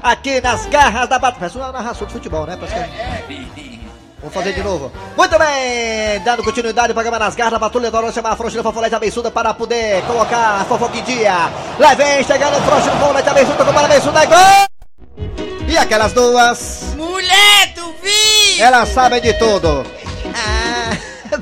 Aqui 0.03 0.41
nas 0.43 0.67
garras 0.67 1.09
da 1.09 1.19
patrulha. 1.19 1.41
Parece 1.41 1.57
uma 1.57 1.73
narração 1.73 2.07
de 2.07 2.13
futebol, 2.13 2.45
né? 2.47 2.59
Parece 2.61 2.75
que... 2.75 3.79
Vamos 4.21 4.35
fazer 4.35 4.53
de 4.53 4.63
novo. 4.63 4.91
Muito 5.17 5.39
bem, 5.39 6.21
dando 6.25 6.43
continuidade 6.43 6.89
ao 6.89 6.95
programa 6.95 7.19
nas 7.19 7.37
garras 7.37 7.61
patrulha, 7.61 7.91
de 7.91 8.13
chamar 8.13 8.33
a 8.33 8.37
Frouxuda 8.37 8.63
Fofolete 8.65 8.95
e 8.95 8.97
a 8.97 8.99
Beiçuda 8.99 9.31
para 9.31 9.55
poder 9.55 10.03
colocar 10.03 10.61
a 10.61 10.65
fofoca 10.65 10.97
em 10.97 11.03
dia. 11.05 11.51
Lá 11.79 11.95
vem, 11.95 12.25
chegando 12.25 12.59
o 12.59 12.63
Frouxuda 12.63 12.97
Fofolete 12.97 13.29
e 13.29 13.31
a 13.31 13.35
Beiçuda, 13.35 13.65
com 13.65 13.79
a 13.79 13.89
Beiçuda, 13.89 14.23
é 14.23 14.27
gol! 14.27 15.69
E 15.69 15.79
aquelas 15.79 16.13
duas... 16.13 16.95
Mulher, 16.97 17.75
tu 17.75 17.95
vi? 18.03 18.61
Elas 18.61 18.89
sabem 18.89 19.21
de 19.21 19.33
tudo. 19.35 19.87
Ah, 20.35 20.97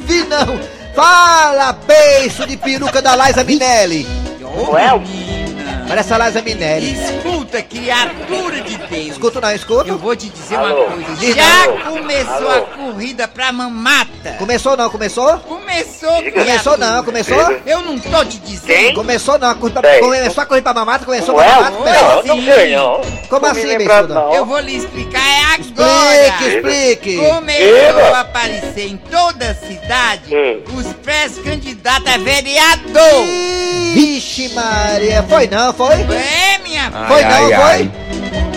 vi 0.00 0.24
não. 0.24 0.60
Fala, 0.94 1.72
beijo 1.72 2.46
de 2.46 2.58
peruca 2.58 3.00
da 3.00 3.16
Liza 3.16 3.42
Minelli. 3.42 4.06
Menina. 4.42 5.21
Parece 5.92 6.14
a 6.14 6.18
Liza 6.26 6.40
Minelli. 6.40 6.94
Escuta, 6.94 7.60
criatura 7.60 8.62
de 8.62 8.78
Deus. 8.78 9.08
Escuta 9.08 9.42
não, 9.42 9.52
escuta. 9.52 9.90
Eu 9.90 9.98
vou 9.98 10.16
te 10.16 10.30
dizer 10.30 10.56
Alô? 10.56 10.84
uma 10.86 10.96
coisa. 10.96 11.16
Diga. 11.20 11.42
Já 11.42 11.64
Alô? 11.64 11.78
começou 11.98 12.32
Alô? 12.34 12.50
a 12.50 12.60
corrida 12.62 13.28
pra 13.28 13.52
mamata. 13.52 14.32
Começou 14.38 14.74
não, 14.74 14.88
começou? 14.88 15.36
Começou, 15.40 16.22
Diga. 16.22 16.40
Começou 16.46 16.78
não, 16.78 17.04
começou? 17.04 17.60
Eu 17.66 17.82
não 17.82 17.98
tô 17.98 18.24
te 18.24 18.38
dizendo. 18.38 18.66
Quem? 18.78 18.94
Começou 18.94 19.38
não, 19.38 19.50
a 19.50 19.54
corrida, 19.54 19.80
Sei. 19.82 20.00
começou 20.00 20.42
a 20.42 20.46
corrida 20.46 20.64
pra 20.72 20.80
mamata, 20.80 21.04
começou 21.04 21.34
Como 21.34 21.46
pra 21.46 21.60
mamata. 21.60 21.92
Não, 21.92 22.22
não 22.24 22.36
sim. 22.36 22.44
sei 22.46 22.74
não. 22.74 23.00
Como 23.28 23.40
Tô 23.40 23.46
assim, 23.46 23.76
não. 24.08 24.34
Eu 24.34 24.46
vou 24.46 24.60
lhe 24.60 24.76
explicar 24.76 25.20
é 25.20 25.42
Explique, 25.60 25.82
agora. 25.82 26.48
explique. 26.48 27.16
Começou 27.18 27.66
Diga. 27.76 28.16
a 28.16 28.20
aparecer 28.20 28.86
em 28.88 28.96
toda 28.96 29.50
a 29.50 29.54
cidade 29.54 30.34
Hum. 30.34 30.62
os 30.74 30.86
pré-candidatos 30.94 32.06
a 32.14 32.16
vereador. 32.16 33.26
Vixe 33.92 34.48
Maria, 34.50 35.22
foi 35.28 35.46
não, 35.46 35.72
foi? 35.72 35.94
É, 35.94 36.58
minha 36.58 36.84
filha. 36.90 37.06
Foi 37.08 37.22
não, 37.24 37.38
foi? 37.46 37.54
ai. 37.54 37.92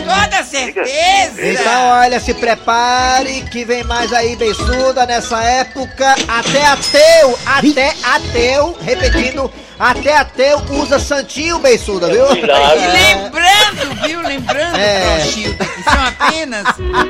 Toda 0.05 0.43
certeza. 0.43 1.45
Então, 1.45 1.89
olha, 1.89 2.19
se 2.19 2.33
prepare 2.33 3.41
que 3.51 3.65
vem 3.65 3.83
mais 3.83 4.13
aí, 4.13 4.35
beiçuda, 4.35 5.05
nessa 5.05 5.41
época. 5.43 6.15
Até 6.27 6.65
ateu, 6.65 7.39
até 7.45 7.93
ateu, 8.03 8.77
repetindo, 8.81 9.51
até 9.79 10.15
ateu 10.17 10.61
usa 10.69 10.99
santinho, 10.99 11.57
beiçuda, 11.59 12.07
viu? 12.07 12.25
E 12.35 12.41
lembrando, 12.41 14.07
viu? 14.07 14.21
Lembrando, 14.21 14.77
É. 14.77 15.17
Prochilda, 15.21 15.65
que 15.65 15.83
são 15.83 16.05
apenas 16.05 16.67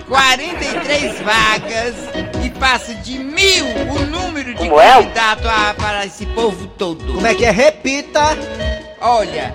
43 0.08 1.22
vagas 1.22 1.96
e 2.44 2.50
passa 2.52 2.94
de 2.96 3.20
mil 3.36 3.66
o 3.94 4.00
número 4.06 4.54
de 4.54 4.60
Como 4.70 4.80
é? 4.82 4.94
candidatos 4.94 5.46
a- 5.46 5.74
para 5.78 6.06
esse 6.06 6.26
povo 6.28 6.66
todo. 6.68 7.04
Como 7.14 7.28
é 7.28 7.34
que 7.36 7.46
é? 7.46 7.52
Repita. 7.52 8.38
Olha, 9.02 9.54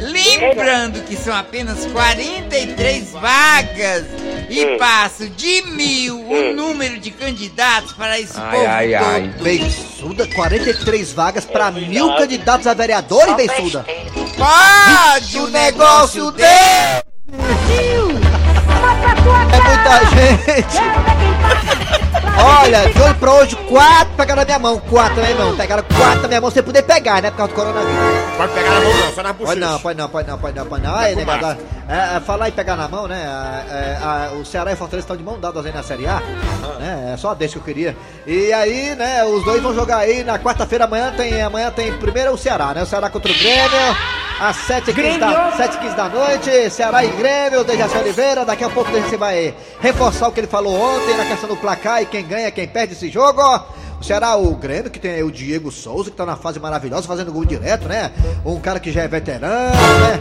lembrando 0.00 1.02
que 1.04 1.16
são 1.16 1.34
apenas 1.34 1.86
43 1.86 3.12
vagas 3.12 4.04
e 4.50 4.64
Hum. 4.64 4.76
passa 4.78 5.28
de 5.28 5.62
mil 5.62 6.20
o 6.20 6.52
número 6.54 6.98
de 6.98 7.10
candidatos 7.10 7.92
para 7.94 8.18
esse 8.20 8.38
Ai, 8.38 8.50
povo 8.56 8.66
ai, 8.68 8.88
todo. 8.98 9.04
ai. 9.08 9.30
Beiçuda, 9.42 10.26
43 10.34 11.12
vagas 11.12 11.44
pra 11.44 11.70
Cuidado. 11.72 11.90
mil 11.90 12.14
candidatos 12.16 12.66
a 12.66 12.74
vereador, 12.74 13.28
hein, 13.28 13.34
beiçuda? 13.36 13.84
Pode 14.36 15.38
O 15.38 15.46
negócio 15.48 16.30
dele! 16.32 17.02
É 19.52 19.60
muita 19.62 20.04
gente! 20.10 20.76
Olha, 22.62 22.80
hoje 22.84 23.14
pra 23.20 23.32
hoje, 23.34 23.56
quatro 23.68 24.14
pegaram 24.16 24.40
na 24.40 24.44
minha 24.46 24.58
mão, 24.58 24.78
quatro, 24.78 25.20
né, 25.20 25.30
irmão? 25.30 25.54
Pegaram 25.56 25.82
quatro 25.96 26.22
na 26.22 26.28
minha 26.28 26.40
mão 26.40 26.50
sem 26.50 26.62
poder 26.62 26.82
pegar, 26.82 27.20
né? 27.20 27.30
Por 27.30 27.36
causa 27.36 27.52
do 27.52 27.56
coronavírus. 27.56 27.96
Pode 28.36 28.52
pegar 28.52 28.70
na 28.70 28.80
mão 28.80 28.94
não, 28.94 29.12
só 29.14 29.22
na 29.22 29.34
Pode 29.34 29.60
bochecha. 29.60 29.60
não, 29.72 29.78
pode 29.78 29.98
não, 29.98 30.08
pode 30.08 30.28
não, 30.28 30.38
pode 30.38 30.56
não, 30.56 30.66
pode 30.66 30.82
não. 30.82 30.94
Aí, 30.94 31.14
Tá 31.14 31.20
com 31.24 31.32
negado, 31.32 31.60
é, 31.88 32.16
é, 32.16 32.20
falar 32.20 32.48
e 32.48 32.52
pegar 32.52 32.76
na 32.76 32.88
mão, 32.88 33.06
né? 33.06 33.22
é, 33.70 34.30
o 34.36 34.44
Ceará 34.44 34.72
e 34.72 34.76
Fortaleza 34.76 35.04
estão 35.04 35.16
de 35.16 35.22
mão 35.22 35.38
dadas 35.38 35.66
aí 35.66 35.72
na 35.72 35.82
Série 35.82 36.06
A. 36.06 36.20
Né, 36.80 37.12
é 37.14 37.16
só 37.16 37.34
deixa 37.34 37.54
que 37.54 37.60
eu 37.60 37.64
queria. 37.64 37.96
E 38.26 38.52
aí, 38.52 38.94
né, 38.94 39.24
os 39.24 39.44
dois 39.44 39.62
vão 39.62 39.74
jogar 39.74 39.98
aí 39.98 40.24
na 40.24 40.38
quarta-feira, 40.38 40.84
amanhã 40.84 41.12
tem, 41.16 41.42
amanhã 41.42 41.70
tem 41.70 41.92
primeiro 41.92 42.32
o 42.32 42.38
Ceará, 42.38 42.72
né? 42.74 42.82
O 42.82 42.86
Ceará 42.86 43.08
contra 43.10 43.30
o 43.30 43.34
Grêmio, 43.34 43.96
às 44.40 44.56
7h15 44.68 45.18
da, 45.18 45.52
7h15 45.52 45.94
da 45.96 46.08
noite, 46.08 46.70
Ceará 46.70 47.04
e 47.04 47.08
Grêmio, 47.08 47.64
Dejaci 47.64 47.96
Oliveira, 47.96 48.44
daqui 48.44 48.64
a 48.64 48.68
pouco 48.70 48.94
a 48.94 49.00
gente 49.00 49.16
vai 49.16 49.54
reforçar 49.80 50.28
o 50.28 50.32
que 50.32 50.40
ele 50.40 50.46
falou 50.46 50.74
ontem 50.74 51.16
na 51.16 51.24
questão 51.24 51.48
do 51.48 51.56
placar 51.56 52.02
e 52.02 52.06
quem 52.06 52.26
ganha, 52.26 52.50
quem 52.50 52.68
perde 52.68 52.92
esse 52.92 53.08
jogo. 53.08 53.40
O 53.98 54.04
Ceará, 54.04 54.36
o 54.36 54.54
Grêmio, 54.54 54.90
que 54.90 54.98
tem 54.98 55.12
aí 55.12 55.22
o 55.22 55.30
Diego 55.30 55.72
Souza, 55.72 56.10
que 56.10 56.16
tá 56.16 56.26
na 56.26 56.36
fase 56.36 56.60
maravilhosa, 56.60 57.08
fazendo 57.08 57.32
gol 57.32 57.46
direto, 57.46 57.88
né? 57.88 58.12
Um 58.44 58.60
cara 58.60 58.78
que 58.78 58.92
já 58.92 59.02
é 59.02 59.08
veterano, 59.08 59.74
né? 60.00 60.20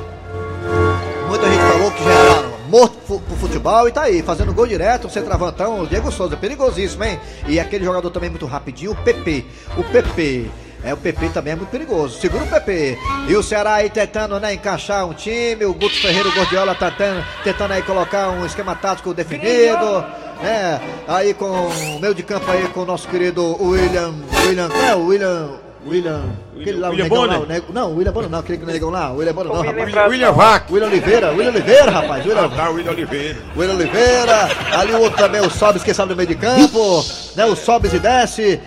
Muita 1.28 1.50
gente 1.50 1.62
falou 1.62 1.92
que 1.92 2.04
já 2.04 2.12
era 2.12 2.56
morto 2.70 3.20
pro 3.20 3.36
futebol 3.36 3.88
e 3.88 3.92
tá 3.92 4.04
aí, 4.04 4.22
fazendo 4.22 4.54
gol 4.54 4.66
direto, 4.66 5.08
um 5.08 5.10
centroavantão, 5.10 5.82
o 5.82 5.88
Diego 5.88 6.10
Souza, 6.10 6.38
perigosíssimo, 6.38 7.04
hein? 7.04 7.20
E 7.48 7.60
aquele 7.60 7.84
jogador 7.84 8.10
também 8.10 8.30
muito 8.30 8.46
rapidinho, 8.46 8.92
o 8.92 8.96
PP. 8.96 9.46
O 9.78 9.84
PP. 9.84 10.50
É, 10.86 10.94
o 10.94 10.98
PP 10.98 11.30
também 11.30 11.54
é 11.54 11.56
muito 11.56 11.70
perigoso. 11.72 12.20
Segura 12.20 12.44
o 12.44 12.48
PP. 12.48 12.96
E 13.28 13.36
o 13.36 13.42
Ceará 13.42 13.74
aí 13.76 13.90
tentando, 13.90 14.40
né, 14.40 14.54
encaixar 14.54 15.08
um 15.08 15.14
time. 15.14 15.66
O 15.66 15.74
Guto 15.74 16.00
Ferreira, 16.00 16.30
o 16.30 16.32
Gordiola, 16.32 16.76
tá 16.76 16.92
tentando, 16.92 17.26
tentando 17.44 17.72
aí 17.74 17.82
colocar 17.82 18.30
um 18.30 18.46
esquema 18.46 18.76
tático 18.76 19.12
definido. 19.12 20.06
Né? 20.44 20.80
Aí 21.08 21.34
com 21.34 21.46
o 21.48 22.00
meio 22.00 22.14
de 22.14 22.22
campo 22.22 22.52
aí 22.52 22.68
com 22.68 22.82
o 22.82 22.86
nosso 22.86 23.08
querido 23.08 23.58
William. 23.60 24.14
William. 24.46 24.68
Não, 24.68 24.86
é 24.86 24.96
o 24.96 25.08
William. 25.08 25.50
William. 25.88 26.22
Aquele 26.60 26.80
lá, 26.80 26.88
o 26.88 26.92
William 26.92 27.04
negão 27.04 27.26
lá, 27.26 27.40
o 27.40 27.74
não, 27.74 27.92
o 27.92 27.96
William 27.98 28.12
Bonner 28.12 28.30
não, 28.30 28.40
aquele 28.40 28.58
que 28.58 28.66
negão 28.66 28.90
lá, 28.90 29.12
o 29.12 29.18
William 29.18 29.34
Bonner 29.34 29.54
não, 29.54 29.62
rapaz. 29.62 29.86
William, 29.86 30.08
William 30.08 30.32
Vac. 30.32 30.72
William 30.72 30.88
Oliveira, 30.88 31.32
William 31.32 31.52
Oliveira, 31.52 31.92
rapaz, 31.92 32.26
William, 32.26 32.50
Tá, 32.50 32.70
William 32.70 32.92
Oliveira. 32.92 33.38
William 33.56 33.76
Oliveira, 33.76 34.50
ali 34.74 34.94
o 34.94 35.02
outro 35.02 35.18
também, 35.18 35.42
o 35.42 35.50
Sobes, 35.50 35.84
que 35.84 35.94
sabe 35.94 36.10
no 36.12 36.16
meio 36.16 36.28
de 36.30 36.36
campo, 36.36 37.06
né, 37.36 37.46
o 37.46 37.56
Sobes 37.56 37.94
e 37.94 38.00
desce, 38.00 38.60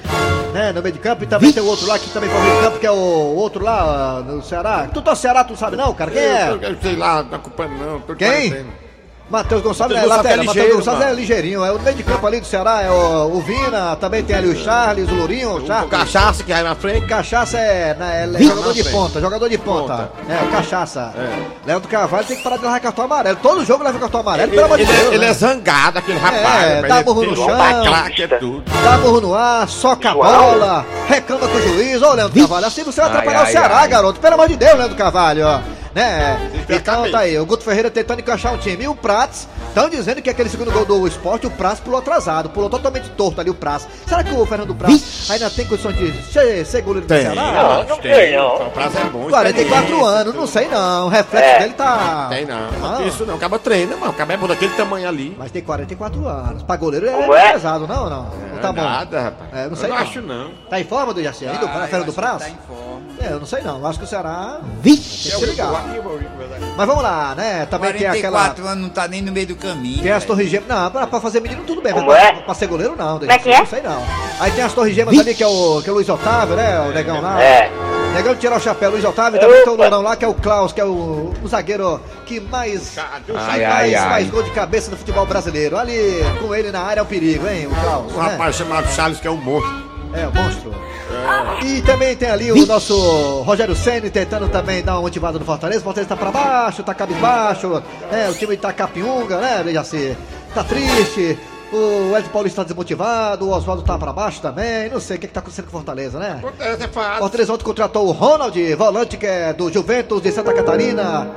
né, 0.53 0.73
no 0.73 0.83
meio 0.83 0.93
de 0.93 0.99
campo. 0.99 1.25
E 1.25 1.27
também 1.27 1.53
tem 1.53 1.63
o 1.63 1.67
outro 1.67 1.87
lá 1.87 1.99
que 1.99 2.09
também 2.11 2.29
foi 2.29 2.39
no 2.39 2.45
meio 2.45 2.57
de 2.57 2.63
campo, 2.63 2.79
que 2.79 2.87
é 2.87 2.91
o 2.91 2.95
outro 2.95 3.63
lá 3.63 4.23
no 4.27 4.43
Ceará. 4.43 4.89
Tu 4.93 5.03
torce 5.03 5.23
Ceará, 5.23 5.45
tu 5.45 5.57
sabe 5.57 5.77
não, 5.77 5.95
cara? 5.95 6.11
Quem 6.11 6.23
é? 6.23 6.49
Eu, 6.49 6.61
eu 6.61 6.77
sei 6.81 6.97
lá, 6.97 7.23
não 7.23 7.31
tá 7.31 7.39
culpando 7.39 7.75
não. 7.75 8.01
Tô 8.01 8.15
Quem? 8.15 8.29
quarentena. 8.29 8.88
Matheus 9.31 9.61
Gonçalves 9.63 9.95
é 9.97 10.01
Matheus 10.01 10.17
lateral, 10.17 10.43
é 10.43 10.47
Matheus 10.47 10.75
Gonçalves 10.77 11.03
é 11.03 11.07
mano. 11.07 11.19
ligeirinho. 11.19 11.65
É 11.65 11.71
o 11.71 11.79
meio 11.79 11.97
de 11.97 12.03
campo 12.03 12.27
ali 12.27 12.41
do 12.41 12.47
Ceará, 12.47 12.81
é 12.83 12.91
o, 12.91 13.37
o 13.37 13.41
Vina, 13.43 13.95
também 13.97 14.23
tem 14.23 14.35
ali 14.35 14.49
o 14.49 14.57
Charles, 14.65 15.07
o 15.11 15.15
Lourinho, 15.15 15.51
o 15.57 15.67
Charles. 15.67 15.91
Cachaça 15.91 16.43
que 16.43 16.51
vai 16.51 16.63
na 16.63 16.75
frente. 16.75 17.07
Cachaça 17.07 17.59
é, 17.59 17.95
né, 17.95 18.29
é 18.35 18.43
jogador 18.43 18.73
de 18.73 18.85
ponta, 18.85 19.21
jogador 19.21 19.49
de 19.51 19.59
ponta. 19.59 20.11
É, 20.31 20.43
o 20.45 20.49
Cachaça. 20.51 21.13
Leandro 21.67 21.89
Carvalho 21.91 22.25
tem 22.25 22.37
que 22.39 22.43
parar 22.43 22.57
de 22.57 22.63
levar 22.63 22.81
cartão 22.81 23.05
amarelo. 23.05 23.39
Todo 23.43 23.65
jogo 23.67 23.85
leva 23.85 23.99
cartão 23.99 24.21
amarelo, 24.21 24.51
pelo 24.51 24.65
amor 24.65 24.79
de 24.79 24.85
Ele, 24.85 24.93
Deus. 24.93 25.05
é- 25.05 25.15
ele 25.15 25.19
né? 25.25 25.31
é 25.31 25.35
zangado, 25.35 25.99
aquele 25.99 26.19
rapaz. 26.19 26.63
É, 26.63 26.83
dá 26.83 26.97
ele 26.97 27.05
murro 27.05 27.23
no 27.25 27.37
chão. 27.37 27.47
craque, 27.85 28.23
é 28.23 28.27
tudo. 28.29 28.65
Dá 28.83 28.97
murro 28.99 29.21
no 29.21 29.35
ar, 29.35 29.69
soca 29.69 30.11
a 30.11 30.15
bola, 30.15 30.87
reclama 31.07 31.47
com 31.49 31.57
o 31.59 31.63
juiz. 31.63 32.01
Ô, 32.01 32.15
Leandro 32.15 32.41
Carvalho, 32.41 32.67
assim 32.67 32.83
você 32.83 32.99
vai 33.01 33.11
Ai, 33.11 33.17
atrapalhar 33.19 33.45
o 33.45 33.53
Ceará, 33.53 33.77
ai. 33.81 33.89
garoto. 33.89 34.21
Pelo 34.21 34.35
amor 34.35 34.49
de 34.49 34.57
Deus, 34.57 34.75
Leandro 34.79 34.97
Carvalho, 34.97 35.47
ó. 35.47 35.61
Né? 35.95 36.65
Então 36.69 37.11
tá 37.11 37.21
aí, 37.21 37.39
o 37.39 37.47
Guto 37.47 37.65
Ferreira 37.65 37.91
tentando 37.91 38.21
encaixar 38.21 38.53
um 38.55 38.59
time. 38.59 38.85
E 38.85 38.89
o 38.89 38.95
Prats, 38.95 39.49
estão 39.69 39.89
dizendo 39.89 40.21
que 40.23 40.31
aquele 40.31 40.49
segundo 40.49 40.71
gol 40.71 40.85
do 40.85 41.07
esporte, 41.07 41.47
o 41.47 41.51
Prats 41.51 41.81
pulou 41.81 41.99
atrasado, 41.99 42.51
pulou 42.51 42.69
totalmente 42.71 43.09
torto 43.11 43.41
ali 43.41 43.51
o 43.51 43.55
Prats. 43.55 43.87
Será 44.07 44.23
que 44.23 44.33
o 44.33 44.45
Fernando 44.47 44.75
Prats 44.75 45.31
ainda 45.31 45.49
tem 45.51 45.67
condições 45.67 45.97
de 45.97 46.23
ser, 46.25 46.65
ser 46.65 46.83
goleiro 46.83 47.07
do. 47.07 47.15
Ceará? 47.15 47.35
Não, 47.35 47.85
não 47.85 47.99
tem, 47.99 48.37
não. 48.37 48.67
O 48.67 48.71
prazo 48.71 48.99
é 48.99 49.05
bom. 49.05 49.29
44 49.31 50.05
anos, 50.05 50.35
não 50.35 50.47
sei 50.47 50.69
não. 50.69 51.07
O 51.07 51.09
reflexo 51.09 51.49
É. 51.51 51.59
dele 51.61 51.75
tá. 51.75 52.27
Tem 52.31 52.45
não. 52.47 52.69
Ah. 52.83 53.03
Isso 53.07 53.25
não. 53.25 53.35
Acaba 53.35 53.59
treina, 53.59 53.97
mano. 53.97 54.13
Acaba 54.13 54.33
é 54.33 54.37
bom 54.37 54.47
daquele 54.47 54.73
tamanho 54.75 55.09
ali. 55.09 55.35
Mas 55.39 55.51
tem 55.51 55.63
44 55.63 56.27
anos. 56.29 56.63
Pra 56.63 56.77
goleiro 56.77 57.07
é, 57.07 57.13
é? 57.49 57.53
pesado, 57.53 57.87
não, 57.87 58.09
não? 58.11 58.25
Não 58.25 58.59
tá 58.61 58.73
bom. 58.73 58.83
Nada, 58.83 59.21
rapaz. 59.21 59.51
É, 59.55 59.65
eu 59.65 59.71
não 59.71 59.77
sei 59.77 59.87
Eu 59.87 59.95
não. 59.95 59.97
acho 60.03 60.21
não. 60.23 60.51
Tá 60.69 60.81
em 60.81 60.85
forma 60.85 61.15
do 61.15 61.23
Jaci 61.23 61.47
aí, 61.47 61.57
do 61.59 61.67
Ah, 61.67 61.87
Fernando 61.89 62.13
que 62.13 62.21
tá 62.21 62.49
em 62.49 62.59
forma. 62.67 63.03
É, 63.21 63.33
eu 63.33 63.39
não 63.41 63.47
sei 63.47 63.63
não. 63.63 63.85
Acho 63.87 63.99
que 63.99 64.05
o 64.05 64.09
Ceará. 64.09 64.61
Vixe! 64.81 65.31
Tem 65.31 65.39
que 65.41 65.45
se 65.47 65.51
ligar. 65.51 65.78
Mas 66.77 66.87
vamos 66.87 67.03
lá, 67.03 67.35
né? 67.35 67.67
Também 67.67 67.93
tem 67.93 68.07
aquela. 68.07 68.39
44 68.39 68.67
anos 68.67 68.83
não 68.83 68.89
tá 68.89 69.09
nem 69.09 69.23
no 69.23 69.33
meio 69.33 69.49
do 69.49 69.57
caminho. 69.57 70.03
Tem 70.03 70.13
as 70.13 70.25
torres 70.25 70.49
gêmeas. 70.49 70.69
Não, 70.69 70.91
pra, 70.91 71.07
pra 71.07 71.21
fazer 71.21 71.41
menino 71.41 71.63
tudo 71.65 71.83
bem. 71.83 71.93
Como 71.93 72.07
mas 72.07 72.23
é? 72.23 72.33
pra, 72.33 72.43
pra 72.43 72.55
ser 72.55 72.67
goleiro 72.67 72.95
não. 72.97 73.19
Como 73.19 73.31
é 73.31 73.39
que 73.39 73.51
é? 73.51 73.59
Não 73.59 73.67
sei 73.67 73.83
não. 73.83 74.03
Aí 74.41 74.51
tem 74.53 74.63
as 74.63 74.73
torres 74.73 74.95
gêmeas 74.95 75.19
ali, 75.19 75.35
que 75.35 75.43
é 75.43 75.47
o, 75.47 75.83
que 75.83 75.89
é 75.89 75.93
o 75.93 75.95
Luiz 75.95 76.09
Otávio, 76.09 76.57
né? 76.57 76.81
O 76.81 76.93
negão 76.93 77.21
lá. 77.21 77.43
É. 77.43 77.71
Negão 78.15 78.35
de 78.35 78.41
tirar 78.41 78.57
o 78.57 78.61
chapéu, 78.61 78.91
Luiz 78.91 79.05
Otávio. 79.05 79.41
Também 79.41 79.63
tem 79.63 79.73
o 79.73 79.77
Lourão 79.77 80.03
lá, 80.03 80.17
que 80.17 80.25
é 80.25 80.29
o 80.29 80.35
Klaus, 80.35 80.73
que 80.73 80.81
é 80.81 80.85
o, 80.85 81.33
o 81.43 81.49
zagueiro 81.49 82.01
que 82.25 82.41
mais. 82.41 82.99
que 83.27 83.33
Ai, 83.33 83.37
mais, 83.37 83.63
ai, 83.63 83.95
ai. 83.95 84.09
mais 84.09 84.31
gol 84.31 84.43
de 84.43 84.51
cabeça 84.51 84.91
no 84.91 84.97
futebol 84.97 85.27
brasileiro. 85.27 85.77
Ali, 85.77 85.99
com 86.41 86.55
ele 86.55 86.71
na 86.71 86.81
área 86.81 87.01
é 87.01 87.03
um 87.03 87.07
perigo, 87.07 87.47
hein? 87.47 87.67
O 87.67 87.75
Klaus. 87.75 88.13
Um 88.13 88.23
né? 88.23 88.31
rapaz 88.31 88.57
chamado 88.57 88.89
Charles, 88.89 89.21
que 89.21 89.27
é 89.27 89.31
um 89.31 89.37
monstro. 89.37 89.89
É, 90.15 90.27
o 90.27 90.35
monstro. 90.35 90.75
E 91.65 91.83
também 91.83 92.17
tem 92.17 92.31
ali 92.31 92.53
o 92.53 92.67
nosso 92.67 93.43
Rogério 93.43 93.75
Senni 93.75 94.11
tentando 94.11 94.49
também 94.49 94.83
dar 94.83 94.95
uma 94.95 95.03
motivada 95.03 95.39
no 95.39 95.45
Fortaleza. 95.45 95.81
O 95.81 95.85
Fortaleza 95.85 96.09
tá 96.09 96.17
pra 96.17 96.31
baixo, 96.31 96.83
tá 96.83 96.95
cabisbaixo, 96.95 97.83
né? 98.11 98.31
O 98.31 98.35
time 98.35 98.57
tá 98.57 98.73
capiunga, 98.73 99.39
né, 99.39 99.63
Dejaci? 99.65 100.17
Tá 100.55 100.63
triste. 100.65 101.39
O 101.71 102.17
Ed 102.17 102.29
Paulista 102.31 102.63
tá 102.63 102.69
desmotivado, 102.69 103.47
o 103.47 103.51
Oswaldo 103.51 103.83
tá 103.83 103.99
pra 103.99 104.13
baixo 104.13 104.41
também. 104.41 104.89
Não 104.91 105.01
sei 105.01 105.17
o 105.17 105.21
que, 105.21 105.27
que 105.27 105.33
tá 105.33 105.41
acontecendo 105.41 105.67
com 105.67 105.71
o 105.71 105.73
Fortaleza, 105.73 106.19
né? 106.19 106.39
Fortaleza 106.41 106.85
é 106.85 106.89
fácil. 106.89 107.19
Fortaleza 107.19 107.53
ontem 107.53 107.65
contratou 107.65 108.07
o 108.07 108.13
Ronald, 108.13 108.75
volante 108.75 109.17
que 109.17 109.27
é 109.27 109.53
do 109.53 109.71
Juventus 109.71 110.23
de 110.23 110.33
Santa 110.33 110.55
Catarina. 110.55 111.29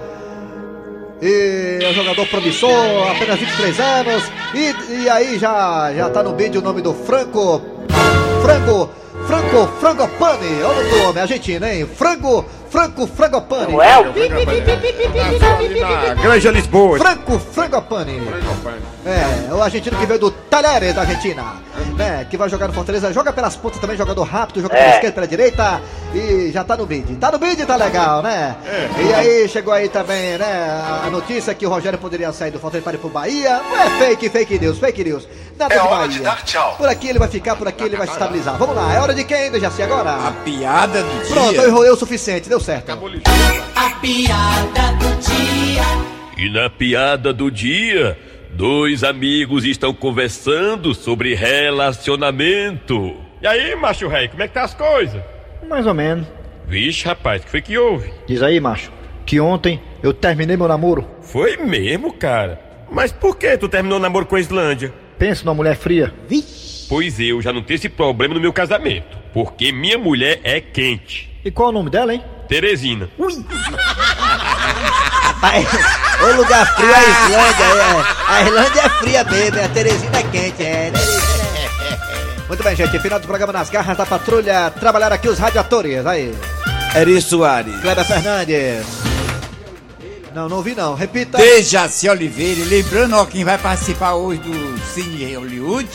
E 1.21 1.80
é 1.84 1.89
um 1.89 1.93
jogador 1.93 2.26
promissor, 2.28 3.12
apenas 3.12 3.39
23 3.39 3.80
anos. 3.80 4.24
E, 4.56 5.04
e 5.04 5.10
aí 5.10 5.38
já, 5.38 5.93
já 5.93 6.10
tá 6.10 6.24
no 6.24 6.36
vídeo 6.36 6.62
o 6.62 6.63
nome 6.63 6.82
do 6.82 6.93
Franco. 6.93 7.62
Franco. 8.41 8.89
Franco 9.25 9.67
Frangopane. 9.79 10.63
Olha 10.63 10.79
o 10.79 11.03
nome 11.05 11.19
argentino, 11.21 11.65
hein? 11.65 11.86
Franco. 11.86 12.45
Franco 12.71 13.05
Frangopane. 13.05 13.73
Na 15.79 16.13
Granja 16.15 16.51
Lisboa. 16.51 16.97
Franco 16.97 17.38
Frangopane. 17.38 18.21
É, 19.05 19.53
o 19.53 19.62
argentino 19.62 19.97
que 19.97 20.05
veio 20.05 20.19
do 20.19 20.31
Talheres 20.31 20.93
da 20.95 21.01
Argentina, 21.01 21.43
né? 21.97 22.25
Que 22.29 22.38
vai 22.38 22.47
jogar 22.49 22.67
no 22.67 22.73
Fortaleza, 22.73 23.12
joga 23.12 23.34
pelas 23.34 23.55
pontas 23.57 23.79
também, 23.79 23.97
jogador 23.97 24.23
rápido, 24.23 24.62
joga 24.62 24.75
É. 24.75 24.79
pela 24.79 24.93
esquerda, 24.95 25.13
pela 25.15 25.27
direita 25.27 25.81
e 26.13 26.51
já 26.53 26.63
tá 26.63 26.77
no 26.77 26.86
bid. 26.86 27.15
Tá 27.15 27.31
no 27.31 27.39
bid, 27.39 27.65
tá 27.65 27.75
legal, 27.75 28.21
né? 28.21 28.55
E 28.97 29.13
aí 29.13 29.49
chegou 29.49 29.73
aí 29.73 29.89
também, 29.89 30.38
né? 30.38 30.81
A 31.05 31.10
notícia 31.10 31.53
que 31.53 31.65
o 31.65 31.69
Rogério 31.69 31.99
poderia 31.99 32.31
sair 32.31 32.51
do 32.51 32.60
Fortaleza 32.60 32.84
para 32.86 32.95
ir 32.95 32.99
pro 32.99 33.10
Bahia. 33.10 33.60
Não 33.69 33.77
é 33.81 33.89
fake, 33.99 34.29
fake 34.29 34.60
news, 34.60 34.77
fake 34.77 35.03
news. 35.03 35.27
Nada 35.57 35.75
É 35.75 35.79
de 35.79 35.88
Bahia. 35.88 36.07
de 36.07 36.19
dar 36.19 36.43
tchau. 36.43 36.75
Por 36.77 36.88
aqui 36.88 37.07
ele 37.10 37.19
vai 37.19 37.27
ficar, 37.27 37.55
por 37.55 37.67
aqui 37.67 37.84
ele 37.84 37.97
vai 37.97 38.07
se 38.07 38.13
estabilizar. 38.13 38.55
Vamos 38.57 38.75
lá, 38.75 38.93
é 38.93 38.99
hora 38.99 39.13
de 39.13 39.23
quem, 39.25 39.51
Dejaci, 39.51 39.81
agora? 39.84 40.12
A 40.12 40.31
piada 40.43 41.01
do 41.03 41.27
Pronto, 41.27 41.53
eu 41.55 41.67
enrolei 41.67 41.91
o 41.91 41.95
suficiente, 41.97 42.47
deu 42.47 42.60
certo. 42.62 42.91
A 42.91 43.89
piada 44.00 44.91
do 45.00 45.10
dia. 45.19 45.84
E 46.38 46.50
na 46.50 46.69
piada 46.69 47.34
do 47.34 47.52
dia, 47.52 48.17
dois 48.52 49.04
amigos 49.04 49.65
estão 49.65 49.93
conversando 49.93 50.93
sobre 50.93 51.34
relacionamento. 51.34 53.15
E 53.41 53.47
aí, 53.47 53.76
macho 53.76 54.08
rei, 54.08 54.28
como 54.28 54.43
é 54.43 54.47
que 54.47 54.54
tá 54.54 54.63
as 54.63 54.74
coisas? 54.74 55.21
Mais 55.67 55.86
ou 55.88 55.93
menos. 55.93 56.28
Vixe, 56.67 57.06
rapaz, 57.06 57.41
o 57.41 57.45
que 57.45 57.52
foi 57.52 57.62
que 57.62 57.78
houve? 57.78 58.13
Diz 58.28 58.41
aí, 58.43 58.60
macho, 58.60 58.91
que 59.26 59.39
ontem 59.39 59.82
eu 60.04 60.13
terminei 60.13 60.56
meu 60.56 60.67
namoro. 60.67 61.08
Foi 61.21 61.58
mesmo, 61.58 62.13
cara? 62.13 62.62
Mas 62.91 63.12
por 63.12 63.38
que 63.38 63.58
tu 63.58 63.67
terminou 63.67 63.97
o 63.97 64.02
namoro 64.02 64.26
com 64.26 64.36
a 64.36 64.39
Islândia? 64.39 64.93
Pensa 65.17 65.43
numa 65.43 65.56
mulher 65.56 65.76
fria. 65.76 66.13
Pois 66.88 67.19
eu 67.19 67.41
já 67.41 67.52
não 67.54 67.62
tenho 67.62 67.76
esse 67.76 67.89
problema 67.89 68.34
no 68.34 68.39
meu 68.39 68.54
casamento, 68.54 69.17
porque 69.34 69.71
minha 69.71 69.97
mulher 69.97 70.39
é 70.43 70.60
quente. 70.60 71.32
E 71.43 71.50
qual 71.50 71.69
é 71.69 71.71
o 71.71 71.74
nome 71.74 71.89
dela, 71.89 72.13
hein? 72.13 72.24
Teresina. 72.52 73.10
Rapaz, 75.24 75.66
o 76.22 76.36
lugar 76.36 76.76
frio 76.76 76.90
é 76.92 76.96
a 76.96 77.10
Islândia, 77.10 77.64
é. 77.64 78.04
A 78.28 78.42
Islândia 78.44 78.82
é 78.82 78.90
fria 78.90 79.24
mesmo, 79.24 79.62
a 79.64 79.68
Teresina 79.70 80.20
é 80.20 80.24
quente, 80.24 80.62
é. 80.64 80.92
Muito 82.50 82.62
bem, 82.62 82.76
gente. 82.76 83.00
Final 83.00 83.22
do 83.22 83.26
programa 83.28 83.54
nas 83.54 83.70
garras 83.70 83.96
da 83.96 84.06
patrulha. 84.06 84.70
Trabalhar 84.78 85.14
aqui 85.14 85.30
os 85.30 85.40
radiadores. 85.40 86.06
Aí. 86.06 86.36
Eri 86.94 87.22
Soares. 87.22 87.80
Kleber 87.80 88.04
Fernandes. 88.06 88.86
Não, 90.36 90.50
não 90.50 90.58
ouvi 90.58 90.76
não. 90.76 90.94
Repita. 90.94 91.38
Dejaci 91.38 92.10
Oliveira. 92.10 92.60
E 92.60 92.64
Lembrando, 92.66 93.16
ó, 93.16 93.26
quem 93.26 93.46
vai 93.46 93.58
participar 93.58 94.16
hoje 94.16 94.42
do 94.42 94.78
Cine 94.94 95.34
Hollywood, 95.36 95.88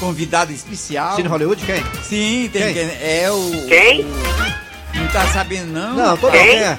convidado 0.00 0.52
especial. 0.52 1.14
Cine 1.14 1.28
Hollywood, 1.28 1.64
quem? 1.64 1.84
Sim, 2.02 2.50
tem 2.52 2.62
Quem? 2.64 2.74
quem? 2.74 2.90
É 3.00 3.30
o. 3.30 3.66
Quem? 3.68 4.00
o- 4.00 4.61
não 4.94 5.06
tá 5.08 5.26
sabendo, 5.32 5.72
não? 5.72 5.94
Não, 5.94 6.16
tô 6.16 6.26
não. 6.26 6.32
Quem? 6.32 6.46
Quem 6.46 6.58
é? 6.62 6.78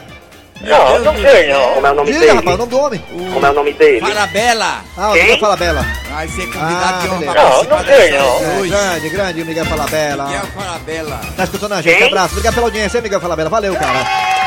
Não, 0.61 0.99
não 0.99 1.13
sei 1.15 1.51
não. 1.51 1.73
Como 1.73 1.87
é 1.87 1.91
o 1.91 1.95
nome 1.95 2.07
Diga, 2.13 2.19
dele? 2.25 2.31
rapaz, 2.37 2.55
o 2.55 2.57
nome 2.59 2.69
do 2.71 2.79
homem. 2.79 3.03
Como 3.33 3.45
é 3.45 3.49
o 3.49 3.53
nome 3.53 3.73
dele? 3.73 3.99
Farabella. 3.99 4.75
Ah, 4.97 5.09
o 5.09 5.13
Quem? 5.13 5.21
Miguel 5.23 5.39
Falabella. 5.39 5.85
Vai 6.09 6.27
ser 6.29 6.41
convidado 6.45 6.69
Ah, 6.95 6.99
de 7.01 7.07
honra 7.09 7.33
pra 7.33 7.43
Não, 7.43 7.63
não 7.63 7.83
sei, 7.85 8.11
não. 8.11 8.17
É, 8.19 8.57
hoje. 8.59 8.69
grande, 8.69 9.09
grande 9.09 9.43
Miguel 9.43 9.65
Falabella. 9.65 10.25
Miguel 10.25 10.45
Farabella. 10.55 11.19
Tá 11.35 11.43
escutando 11.43 11.73
a 11.73 11.81
gente? 11.81 11.97
Quem? 11.97 12.07
Abraço. 12.07 12.29
Obrigado 12.29 12.53
pela 12.53 12.67
audiência, 12.67 12.97
hein, 12.97 13.03
Miguel 13.03 13.19
Falabella. 13.19 13.49
Valeu, 13.49 13.75
cara. 13.75 13.99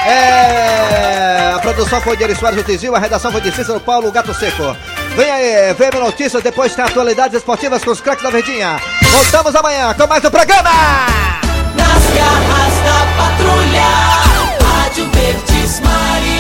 É... 0.07 1.53
A 1.55 1.59
produção 1.59 2.01
foi 2.01 2.17
de 2.17 2.23
Eri 2.25 2.35
Soares 2.35 2.57
do 2.57 2.65
Tizil, 2.65 2.95
a 2.95 2.99
redação 2.99 3.31
foi 3.33 3.41
de 3.43 3.51
Cícero 3.53 3.81
Paulo 3.81 4.11
Gato 4.11 4.33
Seco. 4.33 4.75
Vem 5.17 5.31
aí, 5.31 5.75
vem 5.75 5.91
notícias, 6.01 6.43
depois 6.43 6.75
tem 6.75 6.85
atualidades 6.85 7.37
esportivas 7.39 7.83
com 7.85 7.91
os 7.91 8.01
craques 8.01 8.23
da 8.23 8.31
Verdinha. 8.31 8.81
Voltamos 9.11 9.55
amanhã 9.55 9.93
com 9.95 10.07
mais 10.07 10.25
um 10.25 10.31
programa. 10.31 10.71
Nas 11.75 12.15
garras 12.17 12.66
Patrulha, 13.47 14.59
Rádio 14.61 15.09
Verdes 15.13 15.81
Maria. 15.81 16.36